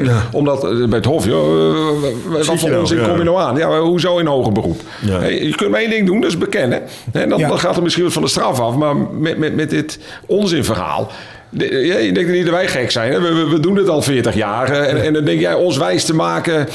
[0.00, 0.22] Eh, Ja.
[0.32, 2.80] Omdat eh, bij het Hof, joh, wat voor nou?
[2.80, 3.08] onzin Ja.
[3.08, 3.56] kom je nou aan?
[3.56, 4.80] Ja, hoezo in hoger beroep?
[5.00, 5.18] Ja.
[5.18, 6.82] Hey, je kunt maar één ding doen, dat is bekennen.
[7.12, 7.48] En dan, Ja.
[7.48, 8.76] dan gaat er misschien wat van de straf af.
[8.76, 11.10] Maar met, met, met dit onzinverhaal.
[11.50, 13.12] ja, je denkt niet dat wij gek zijn.
[13.12, 13.20] Hè?
[13.20, 14.70] We, we, we doen dit al 40 jaar.
[14.70, 16.68] En, en dan denk jij ons wijs te maken.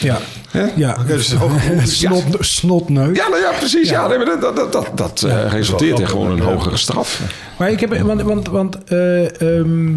[0.00, 0.18] Ja.
[0.50, 0.66] Hè?
[0.76, 0.96] Ja.
[1.06, 1.50] dus ook-
[1.84, 3.16] Snot, snotneus.
[3.16, 3.88] Ja, nou ja, precies.
[3.88, 4.06] Ja.
[4.08, 7.20] nee, maar dat, dat, dat, dat eh, resulteert in gewoon een hogere straf.
[7.58, 9.88] Maar ik heb, want, want, want eh, ehm,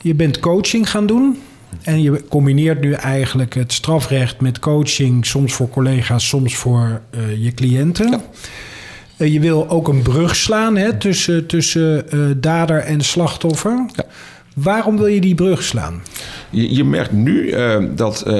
[0.00, 1.38] je bent coaching gaan doen.
[1.82, 7.44] En je combineert nu eigenlijk het strafrecht met coaching, soms voor collega's, soms voor eh,
[7.44, 8.20] je cliënten.
[9.16, 12.04] Eh, je wil ook een brug slaan hè, tussen, tussen
[12.40, 13.84] dader en slachtoffer.
[13.94, 14.04] Ja.
[14.54, 16.02] Waarom wil je die brug slaan?
[16.50, 18.32] Je, je merkt nu eh, dat eh,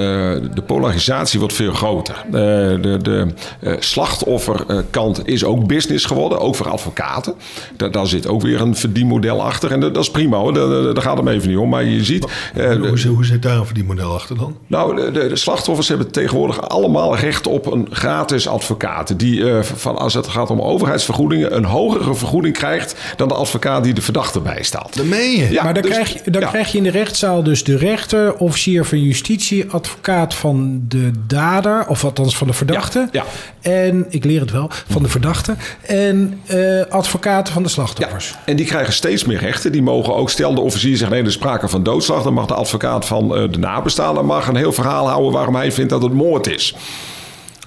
[0.54, 2.14] de polarisatie wordt veel groter.
[2.26, 3.26] Eh, de de
[3.60, 7.34] eh, slachtofferkant is ook business geworden, ook voor advocaten.
[7.76, 9.72] Da- daar zit ook weer een verdienmodel achter.
[9.72, 11.68] En dat, dat is prima hoor, daar, daar- gaat het me even niet om.
[11.68, 12.26] Maar je ziet...
[12.54, 14.56] eh, hoe, hoe zit daar een verdienmodel achter dan?
[14.66, 19.18] nou, de, de, de slachtoffers hebben tegenwoordig allemaal recht op een gratis advocaat.
[19.18, 23.84] Die, eh, van, als het gaat om overheidsvergoedingen, een hogere vergoeding krijgt dan de advocaat
[23.84, 24.96] die de verdachte bijstaat.
[24.96, 25.50] Dat meen je?
[25.50, 26.48] Ja, maar dan, dus- krijg, je, dan ja.
[26.48, 31.10] krijg je in de rechtszaal dus de rechter rechter, officier van justitie, advocaat van de
[31.26, 33.08] dader, of althans van de verdachte.
[33.12, 33.24] Ja,
[33.60, 35.54] En ik leer het wel, van de verdachte.
[35.86, 38.34] En eh advocaten van de Ja, slachtoffers.
[38.44, 39.72] en die krijgen steeds meer rechten.
[39.72, 42.22] Die mogen ook, stel de officier zegt nee, er is sprake van doodslag.
[42.22, 45.72] Dan mag de advocaat van eh, de nabestaanden mag een heel verhaal houden waarom hij
[45.72, 46.74] vindt dat het moord is.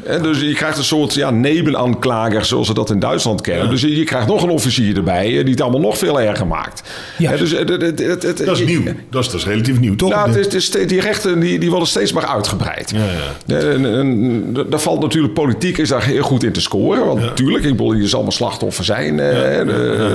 [0.03, 1.29] En dus je krijgt een soort ja,
[1.75, 3.69] nebenaanklager, zoals ze dat in Duitsland kennen.
[3.69, 6.47] Dus je, je krijgt nog een officier erbij eh, die het allemaal nog veel erger
[6.47, 6.81] maakt.
[7.17, 7.35] Ja.
[7.37, 8.83] Dus, het- het- het- Dat is nieuw.
[9.09, 10.09] Dat is, dat is relatief nieuw, toch?
[10.09, 12.93] Nou, het is, is die rechten die, die worden steeds maar uitgebreid.
[13.45, 13.55] ja.
[13.55, 17.05] En, en, en daar valt natuurlijk politiek is daar heel goed in te scoren.
[17.05, 19.19] Want natuurlijk, ik bedoel, je zal maar slachtoffer zijn.
[19.19, 19.67] eh, eh,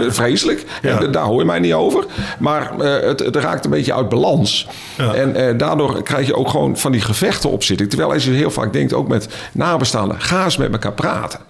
[0.09, 0.64] vreselijk.
[0.83, 2.05] En daar hoor je mij niet over.
[2.38, 4.66] Maar eh, het, het raakt een beetje uit balans.
[5.14, 7.88] En daardoor krijg je ook gewoon van die gevechten op zitting.
[7.88, 9.29] Terwijl als je heel vaak denkt, ook met
[9.77, 11.41] nabestaanden, ga eens met elkaar praten.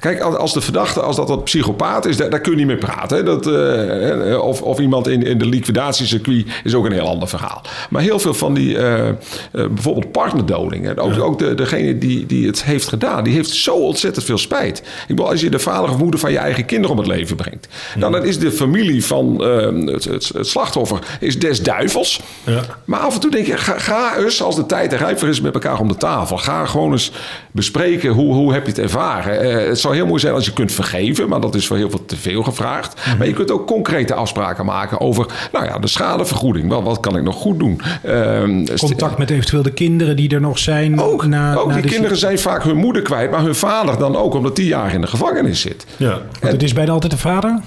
[0.00, 2.76] Kijk, als de verdachte, als dat een psychopaat is, daar, daar kun je niet mee
[2.76, 3.16] praten.
[3.16, 3.22] Hè.
[3.22, 7.62] Dat, eh, of, of iemand in, in de liquidatiecircuit is ook een heel ander verhaal.
[7.90, 9.14] Maar heel veel van die, eh, eh,
[9.52, 10.98] bijvoorbeeld partnerdodingen.
[10.98, 14.78] Ook, ook de, degene die, die het heeft gedaan, die heeft zo ontzettend veel spijt.
[14.78, 17.36] Ik bedoel, als je de vader of moeder van je eigen kinderen om het leven
[17.36, 17.68] brengt.
[17.98, 22.20] Dan, dan is de familie van eh, het, het, het slachtoffer is des duivels.
[22.44, 22.62] Ja.
[22.84, 25.28] Maar af en toe denk je, ga, ga eens als de tijd er rijp voor
[25.28, 26.38] is met elkaar om de tafel.
[26.38, 27.12] Ga gewoon eens
[27.54, 29.40] bespreken hoe, hoe heb je het ervaren.
[29.40, 31.90] Eh, het zou heel mooi zijn als je kunt vergeven, maar dat is voor heel
[31.90, 33.00] veel te veel gevraagd.
[33.18, 36.68] Maar je kunt ook concrete afspraken maken over nou ja, de schadevergoeding.
[36.68, 37.80] Wat, wat kan ik nog goed doen?
[38.02, 41.00] Ehm, Contact met eventueel de kinderen die er nog zijn.
[41.00, 43.98] ook, na, ook na die de kinderen zijn vaak hun moeder kwijt, maar hun vader
[43.98, 45.86] dan ook, omdat die jaar in de gevangenis zit.
[45.96, 46.20] Ja.
[46.40, 47.60] Want het is bijna altijd de vader?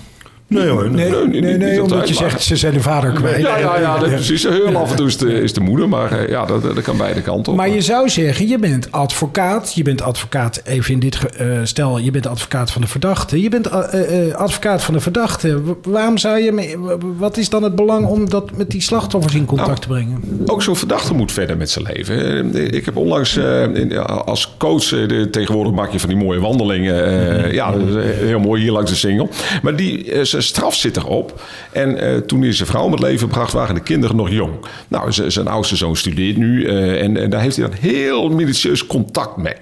[0.49, 0.89] Nee hoor.
[0.91, 3.41] Nee, nee, nee, omdat altijd, je maar- zegt ze zijn de vader kwijt.
[3.41, 4.43] Ja, ja, ja, dat- precies.
[4.43, 6.97] Heel af en toe is de, is de moeder, maar eh, ja, dat, dat kan
[6.97, 7.57] beide kanten op.
[7.57, 9.73] Maar je zou zeggen, je bent advocaat.
[9.73, 13.41] Je bent advocaat, even in dit ge- eh, stel, je bent advocaat van de verdachte.
[13.41, 15.61] Je bent eh, eh, advocaat van de verdachte.
[15.83, 16.75] Waarom zou je, mee-
[17.17, 20.43] wat is dan het belang om dat met die slachtoffers in contact Nou, te brengen?
[20.45, 22.55] Ook zo'n verdachte moet verder met zijn leven.
[22.73, 27.05] Ik heb onlangs eh, als coach, de- tegenwoordig maak je van die mooie wandelingen.
[27.05, 29.29] eh, Ja, heel mooi hier langs de singel.
[29.61, 31.41] Maar die, zijn straf zit erop.
[31.71, 34.53] En eh, toen hij zijn vrouw om het leven bracht, waren de kinderen nog jong.
[34.87, 36.65] Nou, zijn oudste zoon studeert nu.
[36.67, 39.53] eh, en, en daar heeft hij dan heel minutieus contact mee.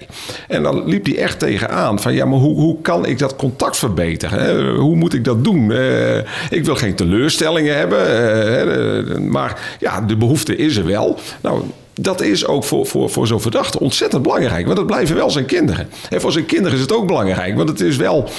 [0.47, 2.13] En dan liep hij echt tegenaan van...
[2.13, 4.39] ja, maar hoe, hoe kan ik dat contact verbeteren?
[4.39, 4.73] hè?
[4.75, 5.71] Hoe moet ik dat doen?
[5.71, 6.17] Eh,
[6.49, 9.29] ik wil geen teleurstellingen hebben.
[9.31, 11.19] maar ja, de behoefte is er wel.
[11.41, 11.61] Nou,
[12.01, 14.65] dat is ook voor, voor, voor zo'n verdachte ontzettend belangrijk.
[14.65, 15.89] Want het blijven wel zijn kinderen.
[16.09, 17.55] En voor zijn kinderen is het ook belangrijk.
[17.55, 18.29] Want het is wel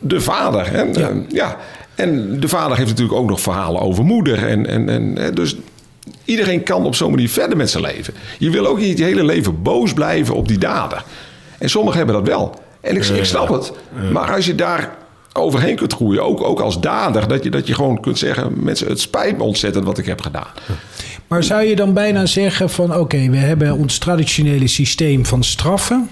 [0.00, 0.70] de vader.
[0.70, 0.82] Hè?
[0.82, 1.12] Ja.
[1.28, 1.56] ja.
[1.94, 4.46] En de vader heeft natuurlijk ook nog verhalen over moeder.
[4.48, 5.56] En, en, en, dus
[6.24, 8.14] iedereen kan op zo'n manier verder met zijn leven.
[8.38, 11.04] Je wil ook niet je hele leven boos blijven op die dader.
[11.58, 12.54] En sommigen hebben dat wel.
[12.80, 13.72] En ik, ik snap het.
[14.12, 14.96] Maar als je daar
[15.32, 17.28] overheen kunt groeien, ook, ook als dader...
[17.28, 18.64] Dat je, dat je gewoon kunt zeggen...
[18.64, 20.48] mensen, het spijt me ontzettend wat ik heb gedaan.
[21.28, 26.08] Maar zou je dan bijna zeggen van oké, we hebben ons traditionele systeem van straffen.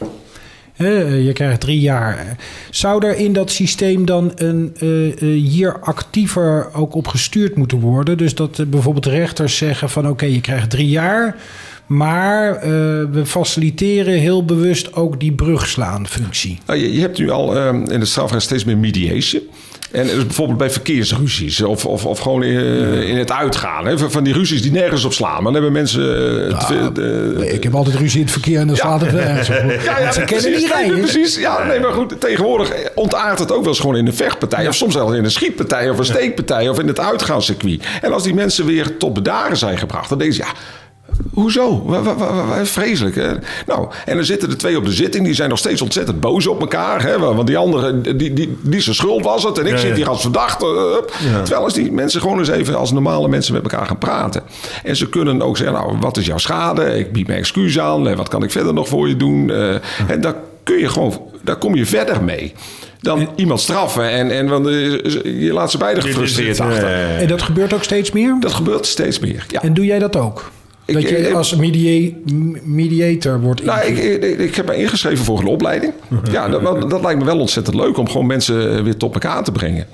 [0.76, 2.36] Eh, je krijgt drie jaar.
[2.70, 7.80] Zou er in dat systeem dan een, eh, eh, hier actiever ook op gestuurd moeten
[7.80, 8.18] worden?
[8.18, 11.36] Dus dat bijvoorbeeld rechters zeggen van oké, je krijgt drie jaar.
[11.86, 12.60] Maar
[13.10, 16.58] we faciliteren heel bewust ook die brugslaanfunctie.
[16.66, 19.42] Nou, je, je hebt nu al ehm, in de strafrecht steeds meer mediation.
[19.92, 23.86] En dus bijvoorbeeld bij verkeersruzies of, of, of gewoon in, in het uitgaan.
[23.86, 25.34] Hè, van- die ruzies die nergens op slaan.
[25.42, 26.02] Maar dan hebben mensen...
[26.50, 29.48] eh, te de- Ik heb altijd ruzie in het verkeer en dan slaat het nergens
[29.48, 29.54] op.
[30.02, 30.98] Want ze kennen nee, rijden.
[31.00, 31.36] precies.
[31.38, 34.68] Ja, nee, maar goed, tegenwoordig ontaart het ook wel eens gewoon in een vechtpartij.
[34.68, 37.84] Of soms zelfs in een schietpartij of een steekpartij of in het uitgaanscircuit.
[38.02, 40.48] En als die mensen weer tot bedaren zijn gebracht, dan denk je, ja,
[41.32, 41.86] Hoezo?
[42.62, 43.14] Vreselijk.
[43.14, 43.30] Hè?
[43.66, 45.24] Nou, en dan zitten de twee op de zitting.
[45.24, 47.02] Die zijn nog steeds ontzettend boos op elkaar.
[47.02, 47.18] Hè?
[47.18, 49.58] Want die andere, die, die, die zijn schuld was het.
[49.58, 49.94] En ik Ja, zit ja.
[49.94, 50.66] hier als verdachte.
[50.66, 51.12] Hup.
[51.44, 54.42] Terwijl als die mensen gewoon eens even als normale mensen met elkaar gaan praten.
[54.84, 56.98] En ze kunnen ook zeggen, nou, wat is jouw schade?
[56.98, 58.08] Ik bied mijn excuus aan.
[58.08, 59.50] Eh, Wat kan ik verder nog voor je doen?
[59.50, 59.74] Eh,
[60.08, 62.52] En daar kun je gewoon, daar kom je verder mee.
[63.00, 64.72] Dan iemand straffen en, en want, eh,
[65.22, 66.84] je laat ze beide gefrustreerd achter.
[66.84, 68.36] eh, En dat gebeurt ook steeds meer?
[68.40, 69.44] Dat gebeurt steeds meer.
[69.48, 69.62] Ja.
[69.62, 70.50] En doe jij dat ook?
[70.84, 72.10] Ik- dat je ik- als media-
[72.62, 75.92] mediator wordt Nou, ik, ik, ik heb me ingeschreven voor een opleiding.
[76.32, 79.44] Ja, dat, dat, dat lijkt me wel ontzettend leuk om gewoon mensen weer tot elkaar
[79.44, 79.86] te brengen.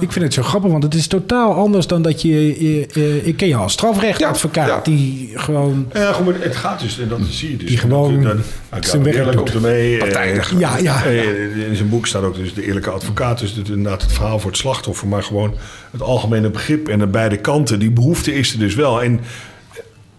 [0.00, 2.28] Ik vind het zo grappig, want het is totaal anders dan dat je...
[2.28, 4.80] je- je- ik ken je als strafrechtadvocaat, Ja, ja.
[4.82, 5.86] die gewoon...
[5.92, 7.68] Ja, goed, maar het gaat dus, en dat zie je dus.
[7.68, 8.36] Die gewoon Dat-
[8.70, 9.50] dat- zijn werk Eerlijk doet.
[9.50, 9.92] komt er mee.
[9.94, 10.58] eh, Partijdig.
[10.58, 11.04] Ja, ja.
[11.04, 13.38] eh, In zijn boek staat ook dus de eerlijke advocaat.
[13.38, 15.08] Dus het, inderdaad het verhaal voor het slachtoffer.
[15.08, 15.54] Maar gewoon
[15.90, 16.88] het algemene begrip.
[16.88, 17.78] En aan beide kanten.
[17.78, 19.02] Die behoefte is er dus wel.
[19.02, 19.20] En,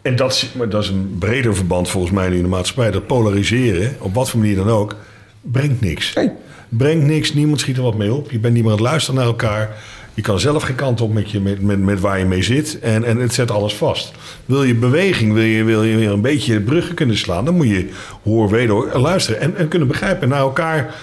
[0.02, 2.91] en dat, is- maar dat is een breder verband volgens mij nu in de maatschappij.
[2.91, 4.96] Dat polariseren, op wat voor manier dan ook,
[5.41, 6.13] brengt niks.
[6.13, 6.30] Nee.
[6.78, 7.34] Brengt niks.
[7.34, 8.32] Niemand schiet er wat mee op.
[8.32, 9.78] Je bent niet meer aan het luisteren naar elkaar.
[10.14, 12.80] Je kan zelf geen kant op met, je, met, met, met waar je mee zit.
[12.80, 14.12] En, en het zet alles vast.
[14.46, 17.46] Wil je beweging, wil je, wil je weer een beetje bruggen kunnen slaan...
[17.46, 17.90] dan moet je
[18.24, 20.24] hoor, weder luisteren en, en kunnen begrijpen.
[20.24, 20.96] En naar elkaar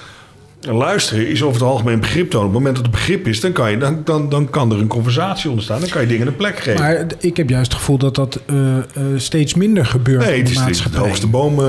[0.60, 2.46] luisteren is over het algemeen begrip tonen.
[2.48, 4.78] Op het moment dat het begrip is, dan kan, je, dan, dan, dan kan er
[4.78, 5.80] een conversatie ontstaan.
[5.80, 6.80] Dan kan je dingen een plek geven.
[6.80, 8.82] Maar ik heb juist het gevoel dat dat eh, eh,
[9.16, 11.00] steeds minder gebeurt nee, in het de is de, maatschappij.
[11.00, 11.52] hoogste boom.
[11.58, 11.64] eh,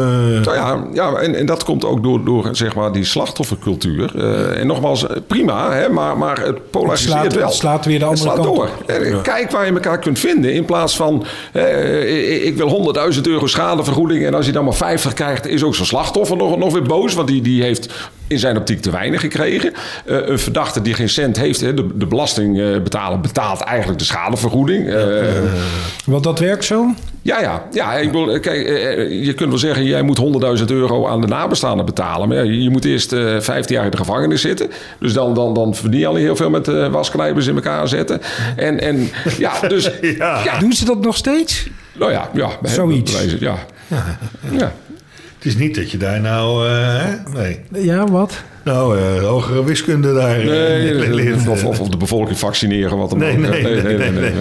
[0.46, 4.12] Nou ja, ja en, en dat komt ook door, door zeg maar, die slachtoffercultuur.
[4.16, 7.46] Eh, en nogmaals, prima, hè, maar, maar het Het polariseert slaat, wel.
[7.46, 8.70] het slaat weer de andere slaat kant door.
[9.16, 9.24] op.
[9.24, 10.54] Kijk waar je elkaar kunt vinden.
[10.54, 14.26] In plaats van, eh, ik- ik wil 100.000 euro schadevergoeding...
[14.26, 17.14] en als je dan maar 50 krijgt, is ook zo'n slachtoffer nog, nog weer boos.
[17.14, 19.74] Want die, die heeft in zijn optiek te weinig gekregen.
[20.06, 23.22] Eh, een verdachte die geen cent heeft, hè, de, de belasting eh, betalen...
[23.22, 24.90] betaalt eigenlijk de schadevergoeding.
[24.90, 25.04] Eh,
[26.06, 26.86] Want dat werkt zo?
[27.22, 27.94] ja, ja, ja.
[27.94, 30.18] Ik bedoel, kijk, eh, je kunt wel zeggen, jij moet
[30.60, 32.28] 100.000 euro aan de nabestaanden betalen.
[32.28, 34.70] Maar ja, je moet eerst eh 15 jaar in de gevangenis zitten.
[35.00, 37.88] Dus dan, dan, dan verdien je al niet heel veel met eh wasknijpers in elkaar
[37.88, 38.22] zetten.
[38.56, 39.84] En, en ja, dus
[40.18, 40.44] Ja.
[40.44, 40.60] ja.
[40.60, 41.68] Doen ze dat nog steeds?
[41.94, 42.50] nou ja, ja.
[42.64, 43.26] Zoiets.
[43.40, 43.56] Ja.
[44.52, 44.74] ja.
[45.40, 46.68] Het is niet dat je daar nou...
[46.68, 47.16] eh, hè?
[47.34, 47.60] nee.
[47.86, 48.44] Ja, wat?
[48.64, 50.40] Nou, eh, hogere wiskunde daar...
[50.40, 51.48] eh, Nee, leert.
[51.48, 53.38] of, of, of de bevolking vaccineren, wat dan Nee, ook.
[53.38, 54.32] nee, nee, nee, nee.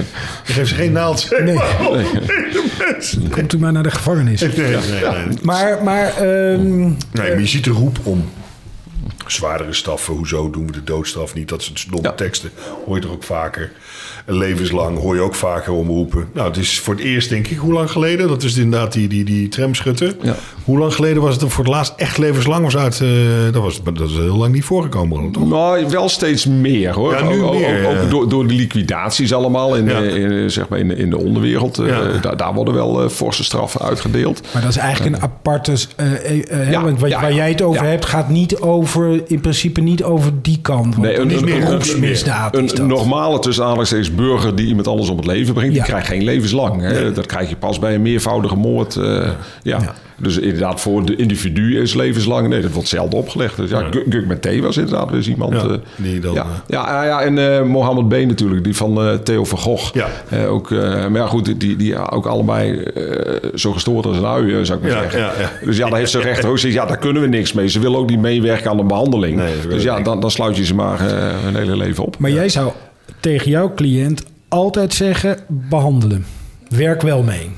[0.46, 1.28] Je geeft ze geen naald.
[1.44, 1.58] Nee.
[1.90, 3.28] Nee.
[3.30, 4.40] Komt u maar naar de gevangenis.
[4.40, 5.38] Nee, nee, nee.
[5.42, 8.24] Maar, maar ehm, Nee, maar je ziet de roep om
[9.30, 10.14] zwaardere straffen.
[10.14, 11.48] Hoezo doen we de doodstraf niet?
[11.48, 12.14] Dat soort domme Ja.
[12.14, 12.50] teksten
[12.84, 13.72] hoor je toch ook vaker.
[14.26, 16.28] En levenslang hoor je ook vaker omroepen.
[16.32, 18.28] Nou, het is voor het eerst, denk ik, hoe lang geleden?
[18.28, 20.16] Dat is inderdaad die, die, die tramschutter.
[20.22, 20.36] Ja.
[20.64, 23.00] Hoe lang geleden was het er voor het laatst echt levenslang was uit?
[23.00, 23.08] eh,
[23.52, 25.48] dat, was, dat is heel lang niet voorgekomen, toch?
[25.48, 27.12] Nou, wel steeds meer hoor.
[27.14, 30.02] Ja, nu ook, meer, ook door, door de liquidaties allemaal in, Ja.
[30.02, 31.78] eh, in, zeg maar in, in de onderwereld.
[31.78, 34.40] eh, daar, daar worden wel eh, forse straffen uitgedeeld.
[34.52, 35.72] Maar dat is eigenlijk een aparte.
[35.96, 36.12] eh,
[36.50, 37.36] eh, eh, want wat, ja, waar ja.
[37.36, 37.88] jij het over Ja.
[37.90, 39.17] hebt, gaat niet over.
[39.26, 40.94] In principe niet over die kant.
[40.94, 41.40] Want Nee, dan een- is
[42.22, 45.78] een- een- normale tussen aanhalingstekens burger die iemand anders om het leven brengt, Ja.
[45.82, 46.80] die krijgt geen levenslang.
[46.82, 47.12] Hè?
[47.12, 48.96] Dat krijg je pas bij een meervoudige moord.
[48.96, 49.28] eh,
[49.62, 49.94] ja.
[50.20, 52.48] Dus inderdaad, voor de individu is levenslang.
[52.48, 53.56] Nee, dat wordt zelden opgelegd.
[53.56, 55.52] Dus ja, Guk Guk met T was inderdaad eens iemand.
[55.52, 56.42] Ja, eh, die dan, ja.
[56.42, 58.26] eh, Ja, ja, en eh Mohammed B.
[58.26, 59.94] natuurlijk, die van eh, Theo van Gogh.
[59.94, 60.08] Ja.
[60.46, 63.02] Ook, eh, maar ja, goed, die, die ook allebei eh,
[63.54, 65.20] zo gestoord als een ui, zou ik maar Ja, zeggen.
[65.20, 65.50] ja, ja.
[65.64, 66.62] Dus ja, daar heeft ze zoiets.
[66.62, 67.68] Ja, daar kunnen we niks mee.
[67.68, 69.07] Ze willen ook niet meewerken aan de behandeling.
[69.10, 72.18] Nee, dus ja, dan, dan sluit je ze maar eh, hun hele leven op.
[72.18, 72.72] Maar jij zou
[73.20, 76.26] tegen jouw cliënt altijd zeggen: behandelen.
[76.68, 77.50] Werk wel mee.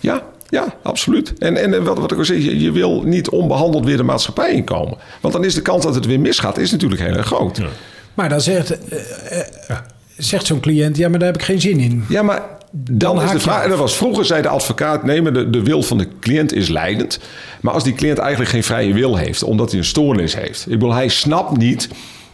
[0.00, 1.38] Ja, ja, absoluut.
[1.38, 4.52] En, en wat, wat ik al zeg, je, je wil niet onbehandeld weer de maatschappij
[4.52, 4.98] inkomen.
[5.20, 7.56] Want dan is de kans dat het weer misgaat, is natuurlijk heel erg groot.
[7.56, 7.66] Ja,
[8.14, 9.76] Maar dan zegt, eh, eh,
[10.16, 12.04] zegt zo'n cliënt: ja, maar daar heb ik geen zin in.
[12.22, 15.32] maar dan, is haak de vraag, en dat was vroeger zei de advocaat, nee, maar
[15.32, 17.20] de, de wil van de cliënt is leidend.
[17.60, 20.60] Maar als die cliënt eigenlijk geen vrije wil heeft, omdat hij een stoornis heeft.
[20.60, 21.88] Ik bedoel, hij snapt niet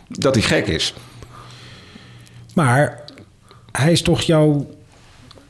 [0.09, 0.95] dat hij gek is.
[2.55, 3.05] Maar
[3.73, 4.67] hij is toch jouw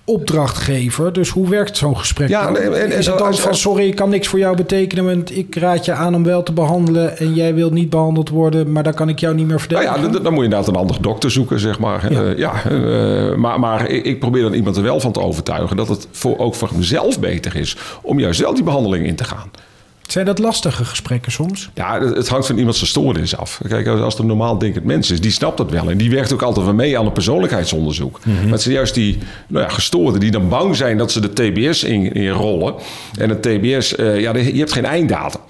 [0.07, 1.13] opdrachtgever.
[1.13, 2.29] Dus hoe werkt zo'n gesprek?
[2.29, 2.57] Ja, dan?
[2.57, 5.37] en- en is het dan als- van: sorry, ik kan niks voor jou betekenen, want
[5.37, 8.83] ik raad je aan om wel te behandelen en jij wilt niet behandeld worden, maar
[8.83, 10.03] dan kan ik jou niet meer Nou verdedigen?
[10.03, 12.13] ja, dan, dan moet je inderdaad een andere dokter zoeken, zeg maar.
[12.13, 12.21] Ja.
[12.23, 15.77] Ja, ja eh, maar, maar ik, probeer dan iemand er wel van te overtuigen...
[15.77, 19.51] dat het voor, ook voor hemzelf beter is om juist die behandeling in te gaan.
[20.07, 21.71] Zijn dat lastige gesprekken soms?
[21.75, 23.61] Ja, het hangt van iemand zijn stoornis af.
[23.69, 25.91] Kijk, als het een normaal denkend mens is, die snapt dat wel.
[25.91, 28.21] En die werkt ook altijd wel mee aan een persoonlijkheidsonderzoek.
[28.25, 31.33] Maar het zijn juist die nou ja, gestoorden die dan bang zijn dat ze de
[31.33, 32.75] TBS in- inrollen.
[33.19, 35.41] En het TBS, eh, ja, je hebt geen einddatum.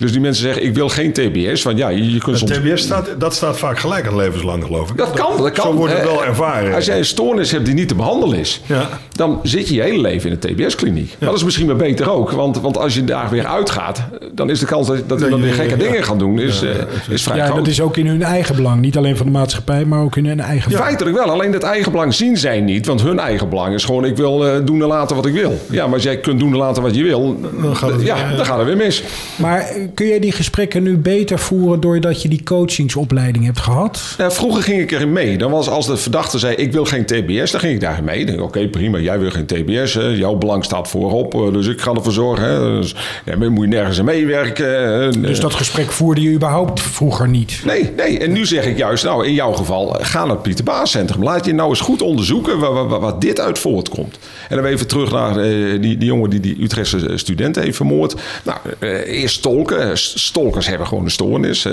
[0.00, 1.62] Dus die mensen zeggen, ik wil geen TBS.
[1.62, 2.50] Want ja, je, je kunt soms...
[2.50, 4.96] TBS staat, dat staat vaak gelijk aan levenslang, geloof ik.
[4.96, 5.64] Dat kan, dat kan.
[5.64, 6.74] Zo wordt het Eh, wel ervaren.
[6.74, 8.88] Als jij een stoornis hebt die niet te behandelen is, Ja.
[9.12, 11.16] dan zit je je hele leven in een TBS-kliniek.
[11.18, 12.30] Dat is misschien maar beter ook.
[12.30, 15.40] Want, want als je daar weer uitgaat, dan is de kans dat, dat Nee, dan
[15.40, 15.90] weer ja, gekke ja.
[15.90, 16.70] dingen gaan doen, is, eh,
[17.08, 17.56] is vrij Ja, groot.
[17.56, 18.80] dat is ook in hun eigen belang.
[18.80, 20.86] Niet alleen van de maatschappij, maar ook in hun eigen belang.
[20.86, 22.86] Feitelijk wel, alleen dat eigen belang zien zij niet.
[22.86, 25.58] Want hun eigen belang is gewoon: ik wil eh, doen en laten wat ik wil.
[25.70, 28.28] Ja, maar als jij kunt doen en laten wat je wil, Dan gaat het ja,
[28.28, 29.02] weer, dan gaat het weer mis.
[29.36, 34.14] Maar eh, kun jij die gesprekken nu beter voeren doordat je die coachingsopleiding hebt gehad?
[34.18, 35.38] Nou, vroeger ging ik erin mee.
[35.38, 38.42] Dan was als de verdachte zei: Ik wil geen TBS, dan ging ik daarin mee.
[38.42, 39.94] Oké, prima, jij wil geen TBS.
[39.94, 40.06] Hè.
[40.06, 42.44] Jouw belang staat voorop, eh, dus ik ga ervoor zorgen.
[42.44, 42.80] Hè.
[42.80, 44.92] Dus, ja, moet je nergens aan meewerken.
[44.92, 45.20] hè.
[45.20, 47.60] Dus dat gesprek voerde je überhaupt vroeger niet.
[47.64, 48.18] Nee, nee.
[48.18, 50.90] En nu zeg ik juist, nou, in jouw geval, eh, ga naar het Pieter Baas
[50.90, 51.22] Centrum.
[51.22, 54.18] Laat je nou eens goed onderzoeken waar, waar, waar dit uit voortkomt.
[54.48, 57.76] En dan even terug naar eh, die, die jongen die die Utrechtse eh, student heeft
[57.76, 58.14] vermoord.
[58.44, 59.42] Nou, eh, eerst
[59.80, 60.18] stolken.
[60.20, 61.64] Stolkers hebben gewoon een stoornis.
[61.64, 61.72] eh,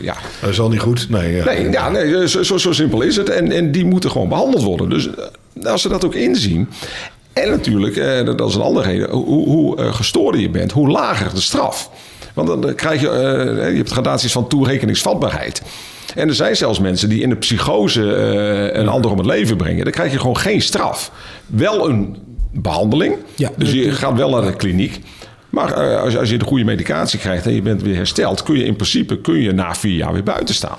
[0.00, 0.16] ja.
[0.40, 1.06] Dat is al niet goed.
[1.10, 1.44] Nee, ja.
[1.44, 3.28] Nee, ja, nee zo, zo, zo simpel is het.
[3.30, 4.90] En, en die moeten gewoon behandeld worden.
[4.90, 6.68] Dus eh, als ze dat ook inzien.
[7.32, 10.88] En natuurlijk, eh, dat is een andere reden, hoe, hoe eh, gestoorder je bent, hoe
[10.90, 11.90] lager de straf.
[12.34, 15.62] Want dan eh, krijg je, eh, je hebt gradaties van toerekeningsvatbaarheid.
[16.14, 19.56] En er zijn zelfs mensen die in de psychose eh, een ander om het leven
[19.56, 19.84] brengen.
[19.84, 21.10] Dan krijg je gewoon geen straf.
[21.46, 22.16] Wel een
[22.52, 23.14] behandeling.
[23.36, 23.50] Ja.
[23.56, 25.00] dus je gaat wel naar de kliniek.
[25.54, 28.42] Maar eh, als, je- als je de goede medicatie krijgt en je bent weer hersteld,
[28.42, 30.78] kun je in principe kun je na vier jaar weer buiten staan.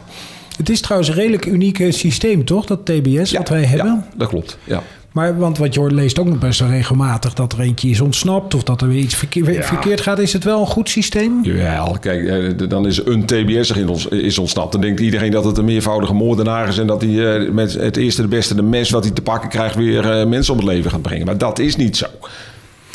[0.57, 2.65] Het is trouwens een redelijk uniek eh, systeem, toch?
[2.65, 3.87] Dat TBS, wat wij hebben.
[3.87, 4.57] Ja, dat klopt.
[4.63, 4.83] Ja.
[5.11, 8.53] Maar want wat je leest ook nog best wel regelmatig dat er eentje is ontsnapt
[8.53, 10.19] of dat er weer iets verkeer- verkeerd gaat.
[10.19, 11.39] Is het wel een goed systeem?
[11.43, 14.71] Jawel, kijk, eh, dan is een ons, is ontsnapt.
[14.71, 16.77] Dan denkt iedereen dat het een meervoudige moordenaar is...
[16.77, 19.75] en dat hij met het eerste de beste de mes wat hij te pakken krijgt...
[19.75, 21.25] weer mensen om het leven gaat brengen.
[21.25, 22.05] Maar dat is niet zo.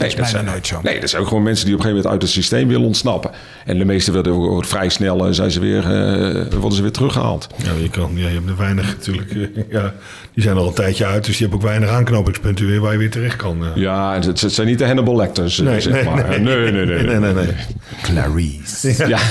[0.00, 0.80] Nee, dat, bijna zijn nooit zo.
[0.82, 2.86] Nee, dat zijn ook gewoon mensen die op een gegeven moment uit het systeem willen
[2.86, 3.30] ontsnappen.
[3.64, 6.92] En de meeste worden ook vrij snel eh, zijn ze weer, eh, worden ze weer
[6.92, 7.46] teruggehaald.
[7.56, 9.30] Ja, je, kan, ja, je hebt er weinig natuurlijk.
[9.30, 9.94] eh, Ja,
[10.34, 12.98] die zijn al een tijdje uit, dus je hebt ook weinig aanknopingspunten weer waar je
[12.98, 13.58] weer terecht kan.
[13.74, 16.28] Ja, en het, het zijn niet de Hannibal Lecters, Nee, zeg nee, maar.
[16.28, 16.38] nee.
[16.38, 17.02] Nee, nee, nee.
[17.02, 17.46] nee, nee, nee.
[18.02, 19.08] Clarice.
[19.08, 19.18] Ja.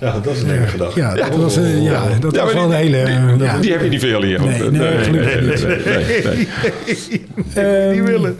[0.00, 1.00] Ja, dat is een enge gedachte.
[1.00, 3.36] Ja, dat was, eh, ja, dat Ja, was maar wel een die- hele...
[3.36, 3.58] die, ja.
[3.58, 4.40] die heb je niet veel hier.
[4.40, 5.84] Nee, nee, gelukkig niet.
[5.84, 6.46] nee,
[7.54, 7.92] nee.
[7.92, 8.38] Die willen.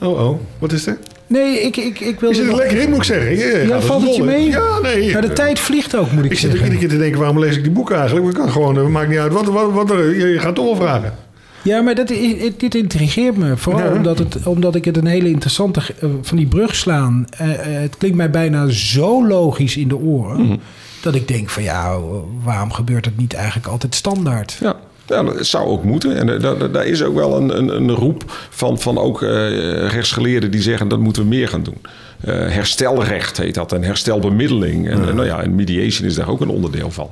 [0.00, 0.38] Oh, oh.
[0.58, 0.98] Wat is er?
[1.26, 2.34] Nee, ik, ik, ik Je wilde...
[2.34, 3.30] zit er lekker in, moet ik zeggen.
[3.30, 4.48] Je gaat als valt het je mee?
[4.48, 5.12] Ja, nee.
[5.12, 6.72] Maar de tijd vliegt ook, moet ik, Ik zit er zeggen.
[6.72, 8.28] iedere keer te denken, waarom lees ik die boeken eigenlijk?
[8.28, 9.32] Ik kan gewoon, het maakt niet uit.
[9.32, 11.14] Wat, wat, wat er, je, je gaat toch wel vragen.
[11.62, 12.08] Ja, maar dat,
[12.56, 13.56] dit intrigeert me.
[13.56, 13.92] Vooral Ja.
[13.96, 15.80] omdat, het, omdat ik het een hele interessante...
[16.00, 17.26] eh, van die brug slaan.
[17.38, 20.40] eh, eh, het klinkt mij bijna zo logisch in de oren...
[20.42, 20.56] Mhm.
[21.02, 21.98] dat ik denk van ja,
[22.44, 24.56] waarom gebeurt het niet eigenlijk altijd standaard?
[24.60, 24.76] Ja.
[25.08, 26.16] Ja, dat zou ook moeten.
[26.16, 29.88] En eh, daar, daar is ook wel een, een, een roep van, van ook eh,
[29.88, 31.80] rechtsgeleerden die zeggen dat moeten we meer gaan doen.
[32.20, 34.88] Eh, herstelrecht heet dat en herstelbemiddeling.
[34.88, 37.10] En, eh, nou ja, en mediation is daar ook een onderdeel van.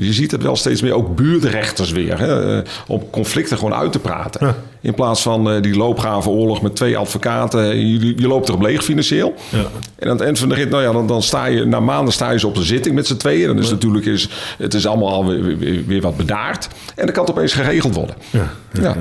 [0.00, 3.92] Je ziet het wel steeds meer, ook buurtrechters weer, hè, eh, om conflicten gewoon uit
[3.92, 4.54] te praten.
[4.80, 7.76] In plaats van eh, die loopgave oorlog met twee advocaten.
[7.88, 9.34] Je, je loopt erop leeg financieel.
[9.98, 12.12] En aan het eind van de rit, nou ja, dan, dan sta je, na maanden
[12.12, 13.46] sta je ze op de zitting met z'n tweeën.
[13.46, 14.28] Dan is natuurlijk, is,
[14.58, 16.68] het is allemaal alweer weer, weer wat bedaard.
[16.94, 18.14] En dan kan het opeens geregeld worden.
[18.30, 18.50] Ja,
[18.82, 18.96] ja,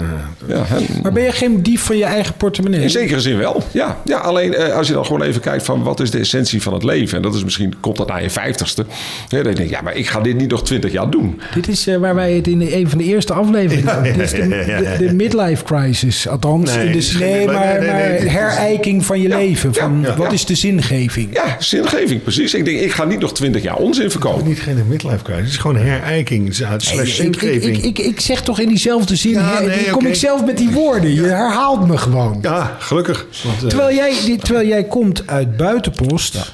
[0.48, 0.66] ja.
[0.76, 2.82] en- Maar ben je geen dief van je eigen portemonnee?
[2.82, 3.64] in zekere zin wel.
[3.72, 6.62] Ja, ja alleen eh, als je dan gewoon even kijkt van wat is de essentie
[6.62, 7.18] van het leven.
[7.18, 8.86] En dat is misschien, komt dat na je vijftigste.
[9.28, 11.42] Ja, dan denk je, ja, maar ik ga dit niet nog twintig jaar doen.
[11.54, 14.04] Dit is eh, waar wij het in de, een van de eerste afleveringen.
[14.04, 16.28] Dit is de, de, de midlife crisis.
[16.28, 17.90] Althans, Nee, geen nee, maar, nee, nee,
[18.24, 19.70] maar herijking van je Ja, leven.
[19.74, 20.34] ja, Van, ja, wat ja.
[20.34, 21.34] is de zingeving?
[21.34, 22.54] Ja, zingeving, precies.
[22.54, 24.48] Ik denk, ik ga niet nog twintig jaar onzin verkopen.
[24.48, 25.42] Niet geen midlife crisis.
[25.44, 26.56] Het is gewoon herijking.
[26.56, 27.78] Slash ik, ik, zingeving.
[27.78, 29.62] ik, ik, ik zeg toch in diezelfde zin, Ja,
[29.92, 31.14] kom ik zelf met die woorden.
[31.14, 32.38] Je herhaalt me gewoon.
[32.42, 33.26] Ja, gelukkig.
[33.44, 36.54] Want, eh, Terwijl, jij, die- terwijl jij komt uit buitenpost,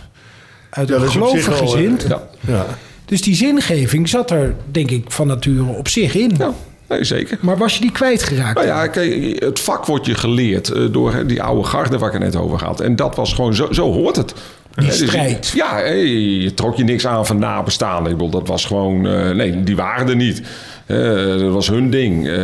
[0.70, 2.00] uit ja, een gelovig eh, gezin.
[2.08, 2.66] Ja, ja.
[3.06, 6.32] Dus die zingeving zat er, denk ik, van nature op zich in.
[6.38, 6.54] ja
[6.88, 7.38] nee, zeker.
[7.42, 8.56] Maar was je die kwijtgeraakt?
[8.56, 12.22] Nou ja, kijk, het vak wordt je geleerd eh, door die oude garde waar ik
[12.22, 12.80] het net over had.
[12.80, 14.34] En dat was gewoon, zo, zo hoort het.
[14.76, 15.52] Die dus- strijd.
[15.56, 18.12] ja, hé, je trok je niks aan van nabestaanden.
[18.12, 20.42] Ik bedoel, dat was gewoon, eh, nee, die waren er niet.
[20.86, 20.98] Eh,
[21.40, 22.28] dat was hun ding.
[22.28, 22.36] Eh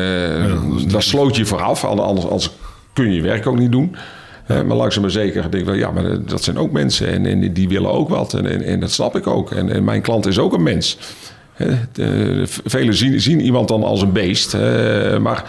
[0.87, 2.49] daar sloot je vooraf, anders, anders
[2.93, 3.95] kun je je werk ook niet doen.
[4.49, 7.07] Eh, maar langzaam maar zeker denk ik wel, ja, maar eh, dat zijn ook mensen
[7.07, 8.33] en, en die willen ook wat.
[8.33, 9.51] En, en, en dat snap ik ook.
[9.51, 10.97] En, en mijn klant is ook een mens.
[11.53, 14.53] Hè, de- velen zien, zien iemand dan als een beest.
[14.53, 15.43] eh, maar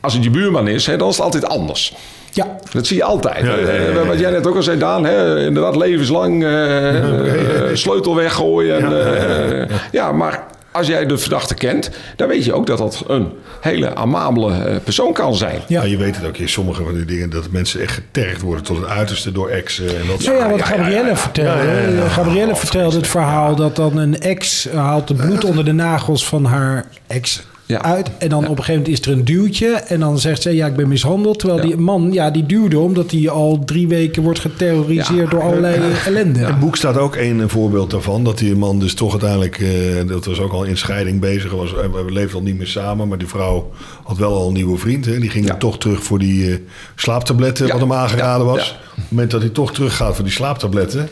[0.00, 1.94] als het je buurman is, hè, dan is het altijd anders.
[2.30, 3.44] Ja, Dat zie je altijd.
[3.44, 4.00] Ja, ja, ja, ja.
[4.00, 5.04] Eh, Wat jij net ook al zei, Daan.
[5.04, 8.76] Hè, inderdaad, levenslang eh, eh, sleutel weggooien.
[8.84, 10.42] en, eh, ja, maar
[10.74, 14.76] als jij de verdachte kent, dan weet je ook dat dat een hele amabele eh,
[14.84, 15.60] persoon kan zijn.
[15.66, 15.82] Ja.
[15.82, 18.76] Je weet het ook in sommige van die dingen dat mensen echt getergd worden tot
[18.76, 21.16] het uiterste door exen en dat Ja, wat Gabrielle ja, ja.
[21.16, 21.64] vertelde.
[21.64, 22.02] Ja, ja, ja.
[22.02, 22.08] hè.
[22.08, 26.26] Gabrielle vertelde het verhaal dat dan een ex eh, haalt het bloed onder de nagels
[26.26, 27.82] van haar ex Ja.
[27.82, 28.10] uit.
[28.18, 29.66] En dan op een gegeven moment is er een duwtje.
[29.68, 31.38] En dan zegt ze, ja, ik ben mishandeld.
[31.38, 31.66] Terwijl Ja.
[31.66, 35.26] die man, ja, die duwde omdat hij al drie weken wordt geterroriseerd Ja.
[35.30, 36.38] door allerlei ellende.
[36.38, 38.24] In het boek staat ook een, een voorbeeld daarvan.
[38.24, 39.68] Dat die man dus toch uiteindelijk, eh,
[40.08, 41.52] dat was ook al in scheiding bezig.
[41.52, 43.08] Was, we leefden al niet meer samen.
[43.08, 43.70] Maar die vrouw
[44.04, 45.04] had wel al een nieuwe vriend.
[45.04, 45.18] Hè.
[45.18, 46.56] Die ging dan toch terug voor die eh,
[46.94, 47.72] slaaptabletten Ja.
[47.72, 48.52] wat hem aangeraden Ja.
[48.52, 48.66] was.
[48.68, 48.74] Ja.
[48.90, 51.08] Op het moment dat hij toch teruggaat voor die slaaptabletten...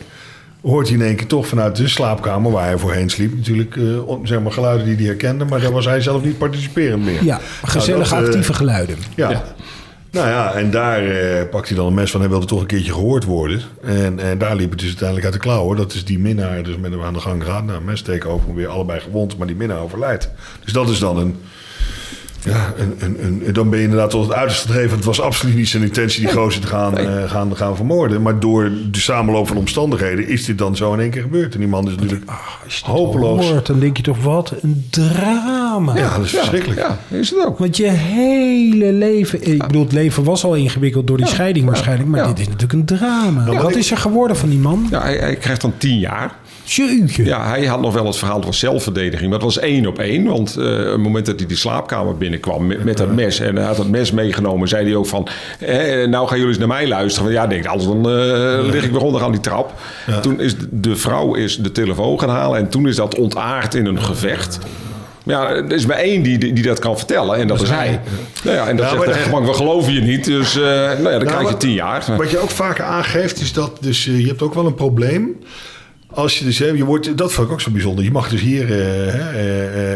[0.63, 3.35] hoort hij in één keer toch vanuit de slaapkamer waar hij voorheen sliep...
[3.35, 5.45] natuurlijk eh, zeg maar geluiden die hij herkende.
[5.45, 7.25] Maar daar was hij zelf niet participerend meer.
[7.25, 8.97] Ja, gezellige Nou, dat, eh, actieve geluiden.
[9.15, 9.31] Ja.
[9.31, 9.43] Ja.
[10.11, 12.21] Nou ja, en daar eh, pakt hij dan een mes van...
[12.21, 13.63] hij wilde toch een keertje gehoord worden.
[13.83, 15.77] En, en daar liep het dus uiteindelijk uit de klauwen.
[15.77, 17.65] Dat is die minnaar dus met hem aan de gang gaat.
[17.65, 20.31] Nou, mes steken over weer allebei gewond, maar die minnaar overlijdt.
[20.65, 21.37] Dus dat is dan een...
[22.45, 23.16] Ja, een, een,
[23.47, 24.97] een, dan ben je inderdaad tot het uiterste gedreven.
[24.97, 28.22] Het was absoluut niet zijn intentie die gozer te gaan, eh, gaan, gaan vermoorden.
[28.22, 31.55] Maar door de samenloop van omstandigheden is dit dan zo in één keer gebeurd.
[31.55, 32.22] En die man is natuurlijk
[32.64, 33.51] Als je dit hopeloos.
[33.51, 35.97] hoort, dan denk je toch, wat een drama.
[35.97, 36.80] Ja, dat is verschrikkelijk.
[36.80, 37.59] Ja, is het ook.
[37.59, 39.53] Want je hele leven...
[39.53, 42.09] Ik bedoel, het leven was al ingewikkeld door die scheiding waarschijnlijk.
[42.09, 42.26] Maar Ja.
[42.26, 43.62] dit is natuurlijk een drama.
[43.62, 44.86] Wat is er geworden van die man?
[44.90, 46.34] Ja, hij, hij krijgt dan tien jaar.
[47.25, 49.31] Ja, hij had nog wel het verhaal van zelfverdediging.
[49.31, 50.25] Maar het was één op één.
[50.25, 53.41] Want eh, op het moment dat hij die slaapkamer binnenkwam met, met dat mes...
[53.41, 55.29] en hij had dat mes meegenomen, zei hij ook van...
[55.59, 57.33] Eh, nou gaan jullie eens naar mij luisteren.
[57.33, 59.73] Want ja, denk anders dan eh, lig ik weer onder aan die trap.
[60.23, 62.59] Toen is de, vrouw is de telefoon gaan halen...
[62.59, 64.59] en toen is dat ontaard in een gevecht...
[65.25, 68.01] Ja, er is maar één die, die dat kan vertellen en dat is hij.
[68.45, 70.25] Nou ja, en dat Ja, zegt de rechtbank, we geloven je niet.
[70.25, 72.05] Dus eh, nou ja, dan krijg je tien jaar.
[72.17, 75.37] Wat je ook vaker aangeeft is dat dus, je hebt ook wel een probleem.
[76.15, 78.05] Als je dus, hè, je wordt, dat vond ik ook zo bijzonder.
[78.05, 79.31] Je mag dus hier eh, hè,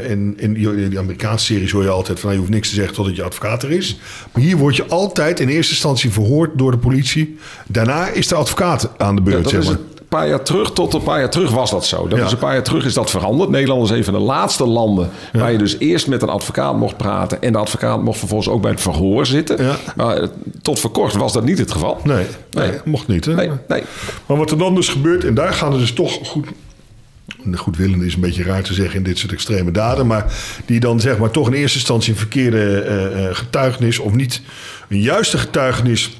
[0.01, 2.75] eh, in, in die, Amerikaanse series hoor je altijd van nou, je hoeft niks te
[2.75, 3.99] zeggen totdat je advocaat er is.
[4.33, 7.37] Maar hier word je altijd in eerste instantie verhoord door de politie.
[7.67, 9.43] Daarna is de advocaat aan de Ja, beurt.
[9.43, 9.79] dat zeg is maar.
[10.17, 12.09] Paar jaar terug, tot een paar jaar terug was dat zo.
[12.09, 12.25] Dat Ja.
[12.25, 13.51] is een paar jaar terug is dat veranderd.
[13.51, 16.97] Nederland is een van de laatste landen waar je dus eerst met een advocaat mocht
[16.97, 17.43] praten.
[17.43, 19.64] En de advocaat mocht vervolgens ook bij het verhoor zitten.
[19.64, 19.77] Ja.
[19.97, 20.29] Maar eh,
[20.62, 22.01] tot voor kort was dat niet het geval.
[22.05, 22.79] Nee, nee, Nee.
[22.85, 23.25] mocht niet.
[23.25, 23.35] Hè?
[23.35, 23.83] Nee, nee.
[24.27, 26.47] Maar wat er dan dus gebeurt, en daar gaan er dus toch goed.
[27.55, 30.07] Goedwillend is een beetje raar te zeggen in dit soort extreme daden.
[30.07, 30.33] Maar
[30.67, 33.99] die dan zeg maar toch in eerste instantie een verkeerde eh, eh, getuigenis.
[33.99, 34.41] of niet
[34.89, 36.17] een juiste getuigenis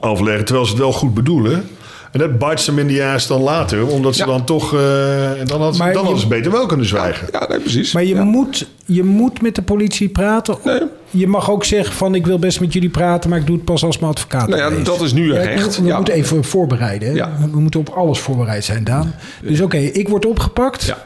[0.00, 0.44] afleggen.
[0.44, 1.68] terwijl ze het wel goed bedoelen.
[2.14, 3.86] En dat bites them in ass dan later.
[3.86, 4.26] Omdat ze Ja.
[4.26, 4.74] dan toch.
[4.74, 7.28] eh, en dan ze, Maar dan je- hadden ze beter wel kunnen zwijgen.
[7.32, 7.92] Ja, nee, precies.
[7.92, 8.24] Maar je, Ja.
[8.24, 10.56] moet, je moet met de politie praten.
[10.64, 10.80] Nee.
[11.10, 13.64] Je mag ook zeggen van ik wil best met jullie praten, maar ik doe het
[13.64, 14.84] pas als mijn advocaat Nou ja, er is.
[14.84, 15.76] dat is nu een Ja, recht.
[15.76, 15.96] We, we Ja.
[15.96, 17.08] moeten even voorbereiden.
[17.08, 17.14] hè.
[17.14, 17.32] Ja.
[17.52, 19.14] We moeten op alles voorbereid zijn, Daan.
[19.42, 20.82] Dus oké, ik word opgepakt.
[20.84, 20.98] Ja.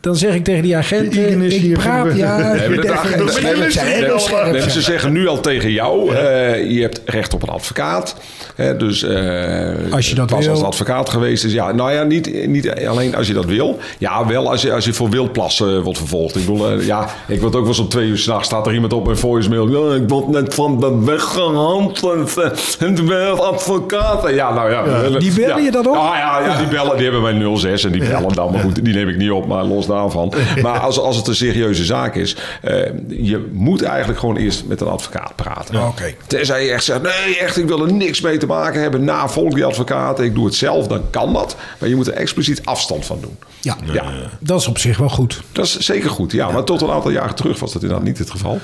[0.00, 2.58] Dan zeg ik tegen die agent, De Ian is ik hier praat, voor- ja, dat-
[2.58, 7.42] dat- dat- dat- dat- ze zeggen nu al tegen jou, eh, je hebt recht op
[7.42, 8.16] een advocaat.
[8.54, 10.50] Hè, dus eh, Als je dat pas wil.
[10.54, 11.52] als advocaat geweest is.
[11.52, 13.78] Ja, nou ja, niet, niet alleen als je dat wil.
[13.98, 16.36] Ja, wel als je, als je voor wildplas eh, wordt vervolgd.
[16.36, 18.74] Ik bedoel, eh, ja, ik word ook wel eens om twee uur s'nachts staat er
[18.74, 19.68] iemand op mijn voicemail.
[19.90, 24.30] Ja, ik word net van de weg gehaald en, eh, en werd advocaat.
[24.34, 25.18] Ja, nou ja.
[25.18, 25.64] Die bellen ja.
[25.64, 25.94] je dan op?
[25.94, 28.52] Ah, ja, ja, die bellen, die hebben mijn 06 en die bellen dan.
[28.52, 30.32] Maar goed, die neem ik niet op, maar los daarvan.
[30.62, 32.76] Maar als, als het een serieuze zaak is, eh,
[33.08, 35.86] je moet eigenlijk gewoon eerst met een advocaat praten.
[35.86, 36.14] Oké.
[36.26, 39.04] Tenzij je echt zegt, nee, echt, ik wil er niks mee te maken hebben.
[39.04, 41.56] Na volg die advocaat, ik doe het zelf, dan kan dat.
[41.78, 43.36] Maar je moet er expliciet afstand van doen.
[43.60, 45.40] Ja, Ja, dat is op zich wel goed.
[45.52, 46.32] dat is zeker goed.
[46.32, 48.60] Ja, maar tot een aantal jaren terug was dat inderdaad niet het geval.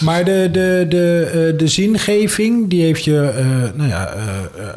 [0.00, 4.06] Maar de, de, de, eh, de zingeving, die heeft je, eh, nou ja...
[4.08, 4.22] eh,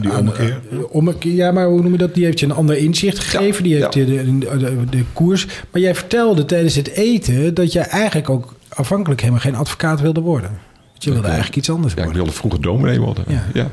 [0.01, 0.59] Die ommekeer.
[0.89, 2.13] ommekeer, ja, maar hoe noem je dat?
[2.13, 3.63] Die heeft je een ander inzicht gegeven.
[3.63, 4.01] die heeft ja.
[4.01, 5.47] je de, de, de, de koers.
[5.71, 10.21] Maar jij vertelde tijdens het eten dat jij eigenlijk ook afhankelijk helemaal geen advocaat wilde
[10.21, 10.49] worden.
[10.91, 12.23] Want je wilde eigenlijk iets anders Ja, ik worden.
[12.23, 13.23] wilde vroeger dominee worden.
[13.27, 13.43] Ja.
[13.53, 13.67] ja.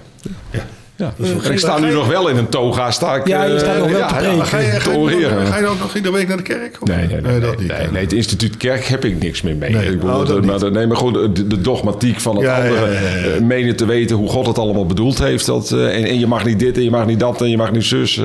[1.16, 1.26] Ja.
[1.42, 2.90] En ik sta nu nog wel in een toga.
[2.90, 4.96] Sta ik, Ja, je staat nog wel eh, te ja, ga je, ga, te je,
[4.96, 5.46] oreren.
[5.46, 6.76] ga je dan nog iedere week naar de kerk?
[6.80, 7.68] Of- Nee, nee, nee, dat niet.
[7.78, 9.70] nee, nee, het instituut kerk heb ik niks meer mee.
[9.70, 12.68] Nee, ik bedoel, oh, maar, nee, maar gewoon de, de dogmatiek van het Ja, ja,
[12.70, 12.92] andere.
[12.92, 13.34] ja, ja, ja.
[13.34, 15.46] eh, menen te weten hoe God het allemaal bedoeld heeft.
[15.46, 17.57] Dat, eh, en, en je mag niet dit en je mag niet dat en je
[17.57, 18.20] mag niet zus.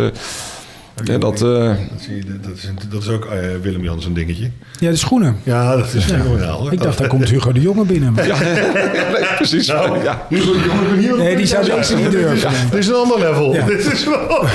[1.06, 1.14] Eh.
[1.14, 4.14] en dat, eh, Dat, zie je, dat, is, dat is ook eh, Willem Jans een
[4.14, 4.50] dingetje.
[4.80, 5.36] Ja, de schoenen.
[5.44, 6.60] Ja, dat is fenomenaal.
[6.62, 6.74] hoor.
[6.74, 8.14] Ik dacht, daar komt Hugo de Jonge binnen.
[8.14, 9.68] Maar- ja, nee, precies.
[9.68, 10.26] Nou, ja.
[10.30, 12.50] Hugo de Jonge, hier Nee, die zou deze het niet durven.
[12.72, 13.54] Dit is- een ander level.
[13.54, 13.66] Ja.
[13.66, 14.46] Dit is wel...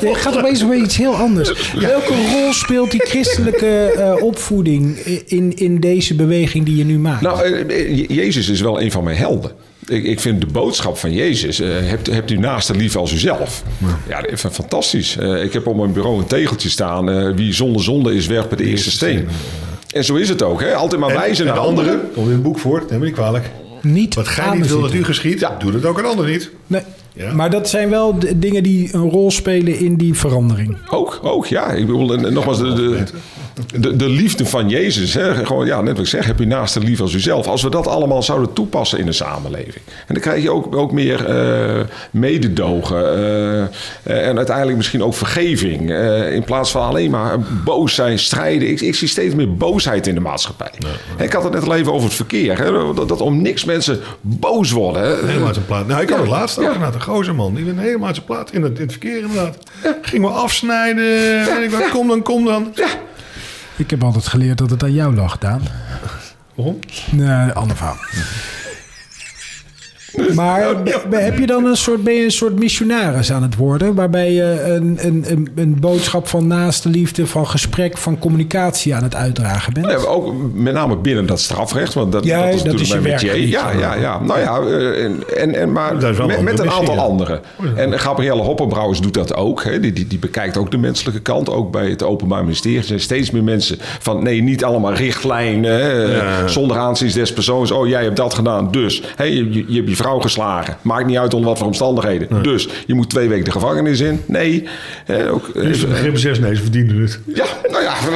[0.10, 1.72] Je gaat opeens weer iets heel anders.
[1.74, 4.96] Welke rol speelt die christelijke eh, opvoeding
[5.26, 7.20] in, in deze beweging die je nu maakt?
[7.22, 9.50] Nou, eh, eh, Jezus is wel een van mijn helden.
[9.88, 13.62] Ik, ik vind de boodschap van Jezus, eh, hebt, hebt u naaste lief als uzelf.
[14.08, 15.16] Ja, dat is fantastisch.
[15.16, 17.10] Eh, ik heb op mijn bureau een tegeltje staan.
[17.10, 19.28] eh, wie zonder zonde is, werpt de eerste steen.
[19.94, 20.60] En zo is het ook.
[20.60, 20.74] Hè?
[20.74, 21.90] Altijd maar wijzen en naar de anderen.
[21.92, 23.50] andere, komt in het boek voor, neem me niet kwalijk.
[23.82, 26.50] niet Wat gij niet wil dat u geschiet, doe dat ook een ander niet.
[26.66, 26.82] Nee.
[27.14, 27.32] Ja.
[27.32, 30.76] Maar dat zijn wel de dingen die een rol spelen in die verandering.
[30.90, 31.70] Ook, ook, ja.
[31.70, 33.04] Ik bedoel, en, en nogmaals, de, de,
[33.80, 35.14] de, de liefde van Jezus.
[35.14, 35.46] Hè?
[35.46, 37.46] Gewoon, ja, net wat ik zeg, heb je naaste lief als uzelf.
[37.46, 39.84] Als we dat allemaal zouden toepassen in de samenleving.
[40.06, 41.80] En dan krijg je ook, ook meer eh,
[42.10, 43.16] mededogen.
[44.02, 45.90] eh, en uiteindelijk misschien ook vergeving.
[45.90, 48.68] eh, in plaats van alleen maar boos zijn, strijden.
[48.70, 50.70] Ik, ik zie steeds meer boosheid in de maatschappij.
[51.18, 52.58] Ik had het net al even over het verkeer.
[52.58, 52.94] Hè?
[52.94, 55.02] Dat, dat om niks mensen boos worden.
[55.02, 55.26] Hè?
[55.26, 55.86] Helemaal zijn plaat.
[55.86, 56.24] Nou, ik had Ja.
[56.24, 56.72] het laatst ook Ja.
[56.72, 56.94] inderdaad.
[56.94, 57.54] Een gozer man.
[57.54, 59.56] Die werd helemaal zijn plaat in het, in het verkeer inderdaad.
[60.02, 61.04] Ging wel afsnijden.
[61.44, 61.88] Weet ik wat.
[61.88, 62.72] Kom dan, kom dan.
[63.78, 65.62] Ik heb altijd geleerd dat het aan jou lag, Daan.
[66.54, 66.78] Waarom?
[67.10, 67.96] Nee, ander verhaal.
[70.34, 70.60] Maar
[71.10, 73.94] heb je dan een soort, ben je een soort missionaris aan het worden?
[73.94, 79.02] Waarbij je een, een, een, een boodschap van naaste liefde, van gesprek, van communicatie aan
[79.02, 79.86] het uitdragen bent?
[79.86, 83.20] Ja, ook met name binnen dat strafrecht, want dat, Ja, dat is dat natuurlijk is
[83.20, 83.48] je werkgebied.
[83.48, 84.20] Ja, ja, ja.
[84.20, 85.04] Nou ja, eh,
[85.42, 87.40] en, en, maar met, een met een andere aantal anderen.
[87.76, 89.64] En Gabrielle Hoppenbrouwers doet dat ook.
[89.64, 89.80] Hè.
[89.80, 91.50] Die, die, die bekijkt ook de menselijke kant.
[91.50, 94.22] Ook bij het Openbaar Ministerie Er zijn steeds meer mensen van...
[94.22, 95.72] nee, niet allemaal richtlijnen.
[95.80, 96.48] hè, Ja.
[96.48, 97.70] Zonder aanzien des persoons.
[97.70, 99.02] Oh, jij hebt dat gedaan, dus.
[99.16, 100.76] Hè, je, je, je hebt je vrouw geslagen.
[100.82, 102.42] Maakt niet uit onder wat voor omstandigheden.
[102.42, 104.22] Dus, je moet twee weken de gevangenis in.
[104.26, 104.68] Nee.
[105.04, 107.20] hè, ook, eh, Dus begrip 6, nee, ze verdienen het.
[107.34, 107.92] ja, nou ja.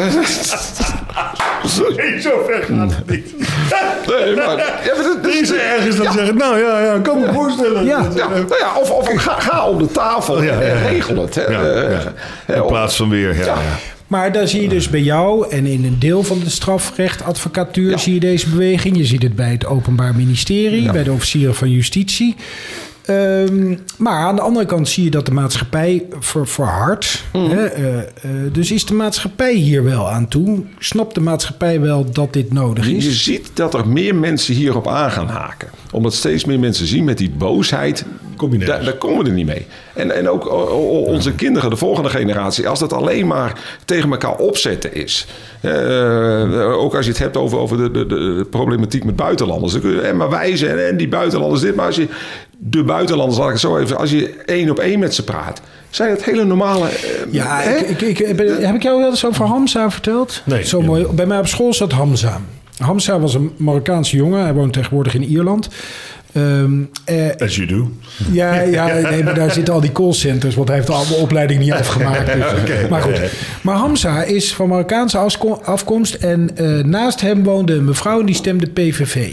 [1.97, 3.35] Nee, zo ver gaat het niet.
[3.37, 6.99] Nee, maar, ja, maar dat- dat Er is er ergens dat zeggen, nou ja, ja,
[6.99, 7.85] kan me voorstellen.
[7.85, 8.09] Ja.
[8.15, 10.87] Ja, nou ja, of, of ga, ga om de tafel Ja, ja, en ja.
[10.89, 11.35] regel het.
[11.35, 11.43] Hè.
[11.43, 12.13] Ja, Eh, ja.
[12.47, 13.55] eh, In plaats van weer, ja.
[14.13, 17.97] Maar dan zie je dus bij jou en in een deel van de strafrechtadvocatuur Ja.
[17.97, 18.97] zie je deze beweging.
[18.97, 22.35] Je ziet het bij het Openbaar Ministerie, bij de officieren van justitie.
[23.05, 27.25] Ehm, maar aan de andere kant zie je dat de maatschappij ver, verhardt.
[27.33, 27.65] Hè?
[27.65, 28.05] eh, eh,
[28.53, 30.63] dus is de maatschappij hier wel aan toe?
[30.79, 33.25] Snapt de maatschappij wel dat dit nodig Je, je is?
[33.25, 35.69] ziet dat er meer mensen hierop aan gaan haken.
[35.93, 38.05] Omdat steeds meer mensen zien met die boosheid.
[38.43, 38.77] Kom je nergens.
[38.85, 39.67] Daar, daar komen we er niet mee.
[39.95, 44.11] En, en ook o- o- onze kinderen, de volgende generatie, als dat alleen maar tegen
[44.11, 45.27] elkaar opzetten is.
[45.61, 49.73] eh, ook als je het hebt over, over de, de, de problematiek met buitenlanders.
[49.73, 51.75] Dan kun je en maar wijzen en, en die buitenlanders dit.
[51.75, 52.07] Maar als je
[52.59, 55.61] de buitenlanders, laat ik het zo even, als je één op één met ze praat,
[55.91, 56.89] zijn het hele normale.
[56.89, 56.95] eh,
[57.31, 57.77] Ja, hè?
[57.77, 60.43] ik, ik, heb ik jou wel eens over Hamza verteld?
[60.45, 60.65] Nee.
[60.67, 61.07] Zo mooi.
[61.07, 62.41] Bij mij op school zat Hamza.
[62.79, 64.43] Hamza was een Marokkaanse jongen.
[64.43, 65.69] Hij woont tegenwoordig in Ierland.
[66.33, 66.73] Ehm,
[67.05, 67.91] eh, As you do.
[68.31, 71.61] ja, ja nee, maar daar zitten al die callcenters, want hij heeft al de opleiding
[71.61, 72.33] niet afgemaakt.
[72.33, 72.45] Dus.
[72.61, 72.87] Oké.
[72.91, 73.21] Maar goed.
[73.63, 78.27] Maar Hamza is van Marokkaanse afko- afkomst en eh, naast hem woonde een mevrouw en
[78.27, 79.29] die stemde PVV.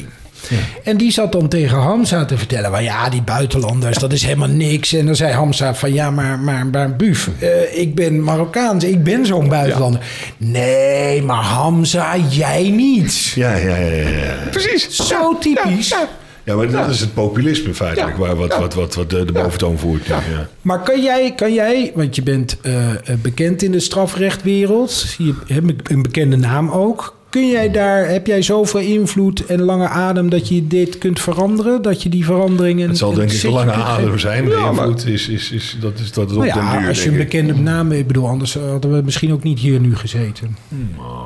[0.84, 4.47] En die zat dan tegen Hamza te vertellen: van ja, die buitenlanders, dat is helemaal
[4.47, 4.93] niks.
[4.93, 9.04] En dan zei Hamza: van ja, maar, maar, maar Buf, eh, ik ben Marokkaans, ik
[9.04, 10.02] ben zo'n buitenlander.
[10.38, 13.26] Nee, maar Hamza, jij niet.
[13.36, 14.10] Ja, ja, ja, ja.
[14.10, 14.34] ja.
[14.52, 14.89] Precies.
[14.95, 15.89] Zo typisch.
[15.89, 16.08] Ja,
[16.50, 16.56] ja.
[16.56, 18.20] Maar dat is het populisme feitelijk, Ja.
[18.20, 18.60] waar, wat, Ja.
[18.60, 20.06] wat, wat, wat de, de boventoon voert.
[20.06, 20.16] Ja.
[20.32, 20.50] Ja.
[20.62, 25.34] Maar kan jij, kan jij want je bent eh, eh, bekend in de strafrechtwereld, je
[25.47, 27.18] hebt een bekende naam ook.
[27.30, 31.82] Kun jij daar, heb jij zoveel invloed en lange adem dat je dit kunt veranderen?
[31.82, 32.88] Dat je die veranderingen.
[32.89, 34.45] Het zal denk ik een lange adem zijn.
[34.45, 36.80] De Ja, maar- invloed is, is, is, dat is, dat is op Nou den ja,
[36.80, 39.80] duur, als je een bekende naam, ik bedoel, anders hadden we misschien ook niet hier
[39.80, 40.57] nu gezeten.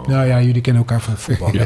[0.08, 1.52] Nou ja, jullie kennen elkaar van voetbal.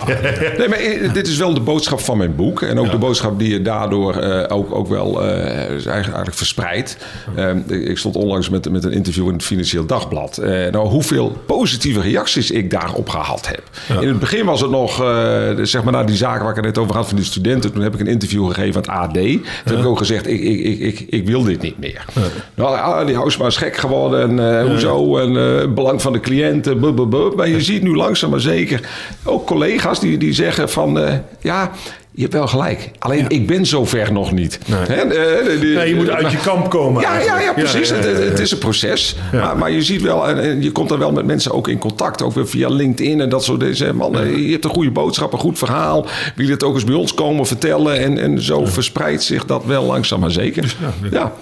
[0.57, 2.61] Nee, maar eh, dit is wel de boodschap van mijn boek.
[2.61, 6.33] En ook de boodschap die je daardoor eh, ook, ook wel eh, is eigenlijk, eigenlijk
[6.35, 6.97] verspreidt.
[7.35, 7.55] Eh,
[7.89, 10.37] ik stond onlangs met, met een interview in het Financieel Dagblad.
[10.37, 13.61] Eh, nou, hoeveel positieve reacties ik daarop gehad heb.
[14.01, 16.65] In het begin was het nog, eh, zeg maar na die zaken waar ik het
[16.65, 17.73] net over had van die studenten.
[17.73, 19.23] Toen heb ik een interview gegeven aan het AD.
[19.23, 22.05] Toen heb ik ook gezegd, ik, ik, ik, ik, ik wil dit niet meer.
[22.53, 24.21] Nou, ah, die Housema is gek geworden.
[24.21, 25.17] En eh, hoezo?
[25.17, 26.79] En eh, belang van de cliënten.
[26.79, 27.35] bub, bub, bub.
[27.35, 28.89] Maar je ziet nu langzaam maar zeker
[29.23, 30.99] ook collega's die, die zeggen van...
[31.41, 31.71] ja,
[32.17, 32.91] je hebt wel gelijk.
[32.99, 34.59] Alleen ik ben zover nog niet.
[34.71, 37.01] Hè, eh, Ja, je moet uit je kamp komen.
[37.01, 37.89] ja, ja, ja, precies.
[37.89, 39.15] Ja, Het, het is een proces.
[39.31, 41.77] Maar, maar je ziet wel, en, en je komt dan wel met mensen ook in
[41.77, 42.21] contact.
[42.21, 43.95] Ook weer via LinkedIn en dat soort dingen.
[43.95, 46.05] Man, eh, je hebt een goede boodschap, een goed verhaal.
[46.35, 47.99] Wil je het ook eens bij ons komen vertellen?
[47.99, 50.75] En, en zo verspreidt zich dat wel langzaam maar zeker.
[51.11, 51.33] Ja.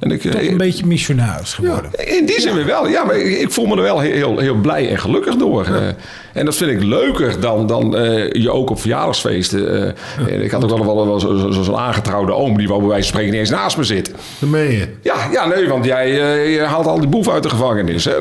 [0.00, 1.90] En ik, Toch eh, een beetje missionaris geworden.
[2.18, 2.88] in die zin weer wel.
[2.88, 5.64] Ja, maar ik, ik voel me er wel heel, heel, blij en gelukkig door.
[5.64, 5.86] Eh,
[6.32, 9.94] en dat vind ik leuker dan, dan eh, je ook op verjaardagsfeesten.
[10.28, 12.56] en ik had ook wel, wel, wel zo- zo- zo'n aangetrouwde oom...
[12.58, 14.14] die wou bij wijze van spreken niet eens naast me zitten.
[14.38, 14.88] Dat meen je.
[15.02, 16.10] Ja, ja nee, want jij
[16.50, 18.04] je haalt al die boef uit de gevangenis.
[18.04, 18.12] Hè?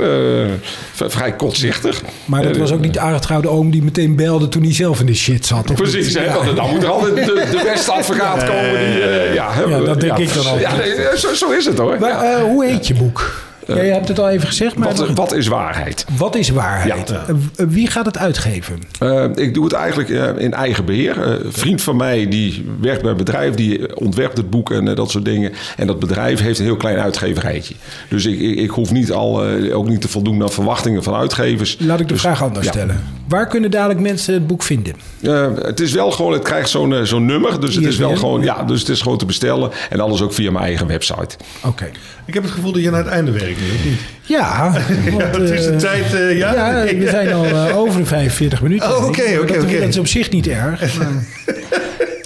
[0.93, 2.01] Vrij kortzichtig.
[2.25, 5.05] Maar dat was ook niet de aangetrouwde oom die meteen belde toen hij zelf in
[5.05, 5.73] de shit zat.
[5.75, 6.23] Precies, hè?
[6.23, 6.33] Ja.
[6.33, 8.79] want dan moet er altijd de, de beste advocaat komen.
[8.79, 8.99] Die,
[9.33, 10.61] ja, Ja, dat denk ik dan altijd.
[10.61, 11.99] Ja, nee, zo is het hoor.
[11.99, 13.41] Maar eh, hoe heet je boek?
[13.67, 16.05] Jij hebt het al even gezegd, maar wat, wat is waarheid?
[16.17, 17.09] wat is waarheid?
[17.09, 17.25] Ja.
[17.27, 18.79] Eh, Wie gaat het uitgeven?
[18.99, 21.21] Eh, ik doe het eigenlijk eh, in eigen beheer.
[21.23, 24.87] Eh, een vriend van mij die werkt bij een bedrijf, die ontwerpt het boek en
[24.87, 25.51] eh, dat soort dingen.
[25.77, 27.73] En dat bedrijf heeft een heel klein uitgeverijtje.
[28.09, 31.13] Dus ik, ik, ik hoef niet al, eh, ook niet te voldoen aan verwachtingen van
[31.13, 31.77] uitgevers.
[31.79, 32.71] Laat ik de Dus, vraag anders ja.
[32.71, 33.03] stellen.
[33.33, 34.93] Waar kunnen dadelijk mensen het boek vinden?
[35.21, 37.61] Eh, het is wel gewoon, het krijgt zo'n eh, zo'n nummer.
[37.61, 39.71] Dus het is wel gewoon, ja, dus het is gewoon te bestellen.
[39.89, 41.35] En alles ook via mijn eigen website.
[41.65, 41.89] Oké.
[42.25, 43.99] Ik heb het gevoel dat je naar het einde werkt nu, of niet?
[44.21, 44.71] Ja,
[45.11, 46.53] want, Ja, het is de eh, tijd, eh, ja?
[46.53, 48.97] Ja, we zijn al over de 45 minuten.
[48.97, 49.79] Oh, oké, oké, Dat- oké.
[49.79, 50.81] Dat is op zich niet erg.
[50.97, 51.07] Maar...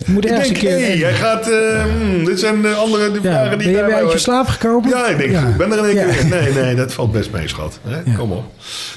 [0.07, 0.79] Je moet Ik ergens denk, een keer...
[0.79, 1.49] hey, jij gaat...
[1.49, 4.17] eh, hmm, dit zijn de andere de vragen ben die je weer daar uit je
[4.17, 4.89] slaap gekomen?
[4.89, 6.25] Ja, ik denk, ik ben er in één keer.
[6.39, 7.79] Nee, nee, dat valt best mee, schat.
[7.87, 8.13] Hè?
[8.17, 8.51] Kom op.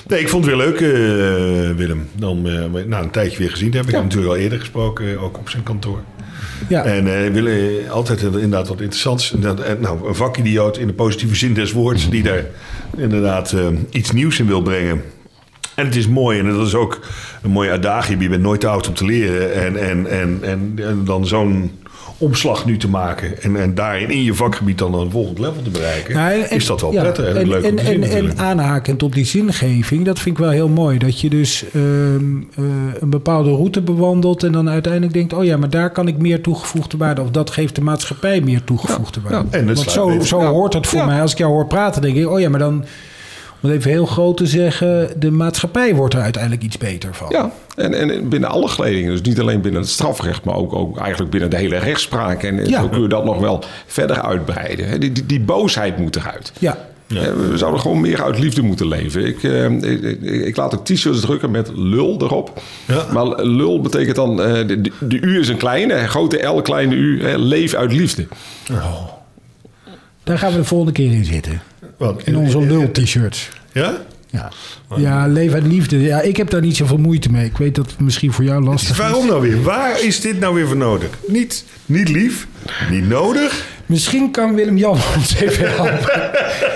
[0.06, 2.08] Nee, ik vond het weer leuk, eh, Willem.
[2.16, 3.72] Dan eh, na een tijdje weer gezien.
[3.72, 5.98] Heb ik hem natuurlijk al eerder gesproken, ook op zijn kantoor.
[6.68, 6.84] Ja.
[6.84, 9.34] En we willen altijd inderdaad wat interessants.
[9.80, 12.44] Nou, een vakidioot in de positieve zin des woords, die daar
[12.96, 13.54] inderdaad
[13.90, 15.02] iets nieuws in wil brengen.
[15.81, 17.01] En het is mooi, en dat is ook
[17.43, 18.22] een mooie adagium.
[18.22, 19.55] Je bent nooit te oud om te leren.
[19.55, 21.70] En, en, en, en, en dan zo'n
[22.18, 23.43] omslag nu te maken.
[23.43, 26.14] En, en daarin in je vakgebied dan een volgend level te bereiken.
[26.14, 28.39] Nou, en- is dat wel ja, prettig en, En, leuk om en, te zien en,
[28.39, 30.99] aanhakend op die zingeving, dat vind ik wel heel mooi.
[30.99, 32.64] Dat je dus ehm, eh,
[33.01, 36.41] een bepaalde route bewandelt en dan uiteindelijk denkt: oh ja, maar daar kan ik meer
[36.41, 37.20] toegevoegde waarde.
[37.20, 39.47] Of dat geeft de maatschappij meer toegevoegde waarde.
[39.51, 41.07] En het Want zo, zo hoort het voor Ja.
[41.07, 41.20] mij.
[41.20, 42.85] Als ik jou hoor praten, denk ik: oh ja, maar dan.
[43.62, 47.26] Om het even heel groot te zeggen, de maatschappij wordt er uiteindelijk iets beter van.
[47.30, 49.11] Ja, en, en binnen alle geledingen.
[49.11, 52.42] Dus niet alleen binnen het strafrecht, maar ook, ook eigenlijk binnen de hele rechtspraak.
[52.42, 52.80] En Ja.
[52.80, 54.88] zo kun je dat nog wel verder uitbreiden.
[54.88, 54.98] hè.
[54.98, 56.52] Die, die, die boosheid moet eruit.
[56.58, 56.78] Ja.
[57.06, 59.26] We zouden gewoon meer uit liefde moeten leven.
[59.26, 62.62] Ik, eh, ik, ik, laat ook t-shirts drukken met lul erop.
[62.86, 63.04] Ja.
[63.12, 66.94] Maar lul betekent dan, eh, de, de, de U is een kleine, grote L, kleine
[66.94, 67.22] U.
[67.24, 68.26] hè, leef uit liefde.
[70.24, 71.61] Daar gaan we de volgende keer in zitten.
[72.01, 72.22] Wat?
[72.24, 73.48] In onze lul-t-shirts.
[73.72, 74.03] Ja?
[74.30, 74.53] Ja.
[74.96, 76.01] ja, leven uit liefde.
[76.01, 77.44] Ja, ik heb daar niet zoveel moeite mee.
[77.44, 78.96] Ik weet dat het misschien voor jou lastig is.
[78.96, 79.62] Waarom nou weer?
[79.62, 81.09] Waar is dit nou weer voor nodig?
[81.26, 82.46] Niet, niet lief,
[82.90, 83.66] niet nodig.
[83.91, 85.99] Misschien kan Willem-Jan ons even helpen.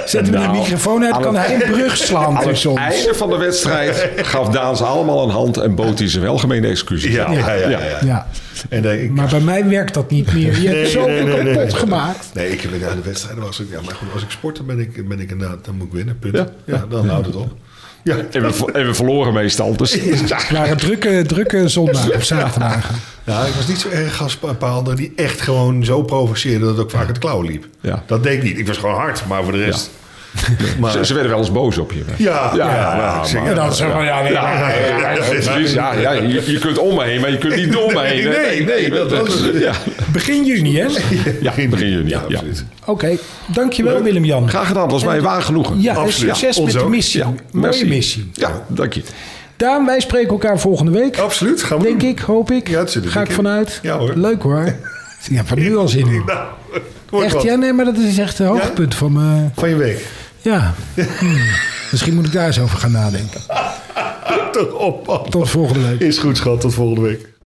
[0.07, 3.15] Zet hem de Nou, microfoon uit, kan het- hij een brug slaan Aan het einde
[3.15, 7.13] van de wedstrijd gaf Daan ze allemaal een hand en bood hij ze welgemeende excuses.
[7.13, 7.69] Ja, ja, ja.
[7.69, 7.99] ja, ja.
[8.05, 8.27] Ja,
[8.69, 10.61] En ik, maar bij mij werkt dat niet meer.
[10.61, 12.31] Je hebt zoveel kapot gemaakt.
[12.35, 13.67] Nee, ik heb na de wedstrijd was ik.
[13.71, 15.93] Ja, maar goed, als ik sport, dan ben ik, ben ik inderdaad, dan moet ik
[15.93, 16.19] winnen.
[16.19, 16.37] Punt.
[16.37, 16.85] Ja, Ja.
[16.89, 17.53] dan houdt het op.
[18.05, 19.77] Ja, En we, en we verloren meestal.
[19.77, 22.95] Dus Het waren drukke, drukke zondagen of zaterdagen.
[23.25, 26.61] nou, ik was niet zo erg als een paar anderen die echt gewoon zo provoceerden
[26.61, 27.65] dat het ook vaak het klauwen liep.
[27.81, 28.03] Ja.
[28.07, 28.59] Dat deed ik niet.
[28.59, 29.91] Ik was gewoon hard, maar voor de rest.
[30.81, 31.99] Maar, ze, ze werden wel eens boos op je.
[32.17, 33.29] ja, ja, Ja, ja, maar- ik
[33.75, 35.13] zeg, maar- ja, ja, nee, Ja, ja, ja,
[35.73, 35.93] ja.
[35.95, 36.13] Ja, ja,
[36.45, 38.29] je, kunt om me heen, maar je kunt niet door me heen.
[38.29, 39.59] Nee, nee, dat was het.
[39.61, 39.73] Ja,
[40.15, 40.87] Begin juni, hè?
[41.41, 42.09] ja begin juni.
[42.09, 42.65] Ja, Ja, absoluut.
[42.85, 44.49] Oké, dankjewel Willem-Jan.
[44.49, 45.81] Graag gedaan, dat was mij waar genoegen.
[45.81, 46.37] Ja, Absoluut.
[46.37, 47.21] succes met de missie.
[47.21, 47.37] Ja, Mooie
[47.67, 47.87] merci.
[47.87, 48.31] missie.
[48.33, 49.03] Ja, dank je.
[49.57, 51.19] Daan, wij spreken elkaar volgende week.
[51.19, 52.09] Absoluut, gaan we Denk doen.
[52.09, 52.69] ik, hoop ik.
[52.69, 53.79] Ja, er Ga ik vanuit.
[53.83, 54.13] Ja, hoor.
[54.17, 54.75] Leuk hoor.
[55.31, 56.23] Ja, van nu al zin in.
[57.11, 57.43] Nou, Echt, wat.
[57.43, 59.49] ja, nee, maar dat is echt het hoogtepunt van me.
[59.55, 60.07] Van je week.
[60.43, 60.75] Ja.
[61.19, 61.37] Hmm.
[61.91, 63.41] Misschien moet ik daar eens over gaan nadenken.
[64.53, 65.27] Toch op.
[65.31, 66.01] Tot volgende week.
[66.01, 66.61] Is goed, schat.
[66.61, 67.29] Tot volgende week.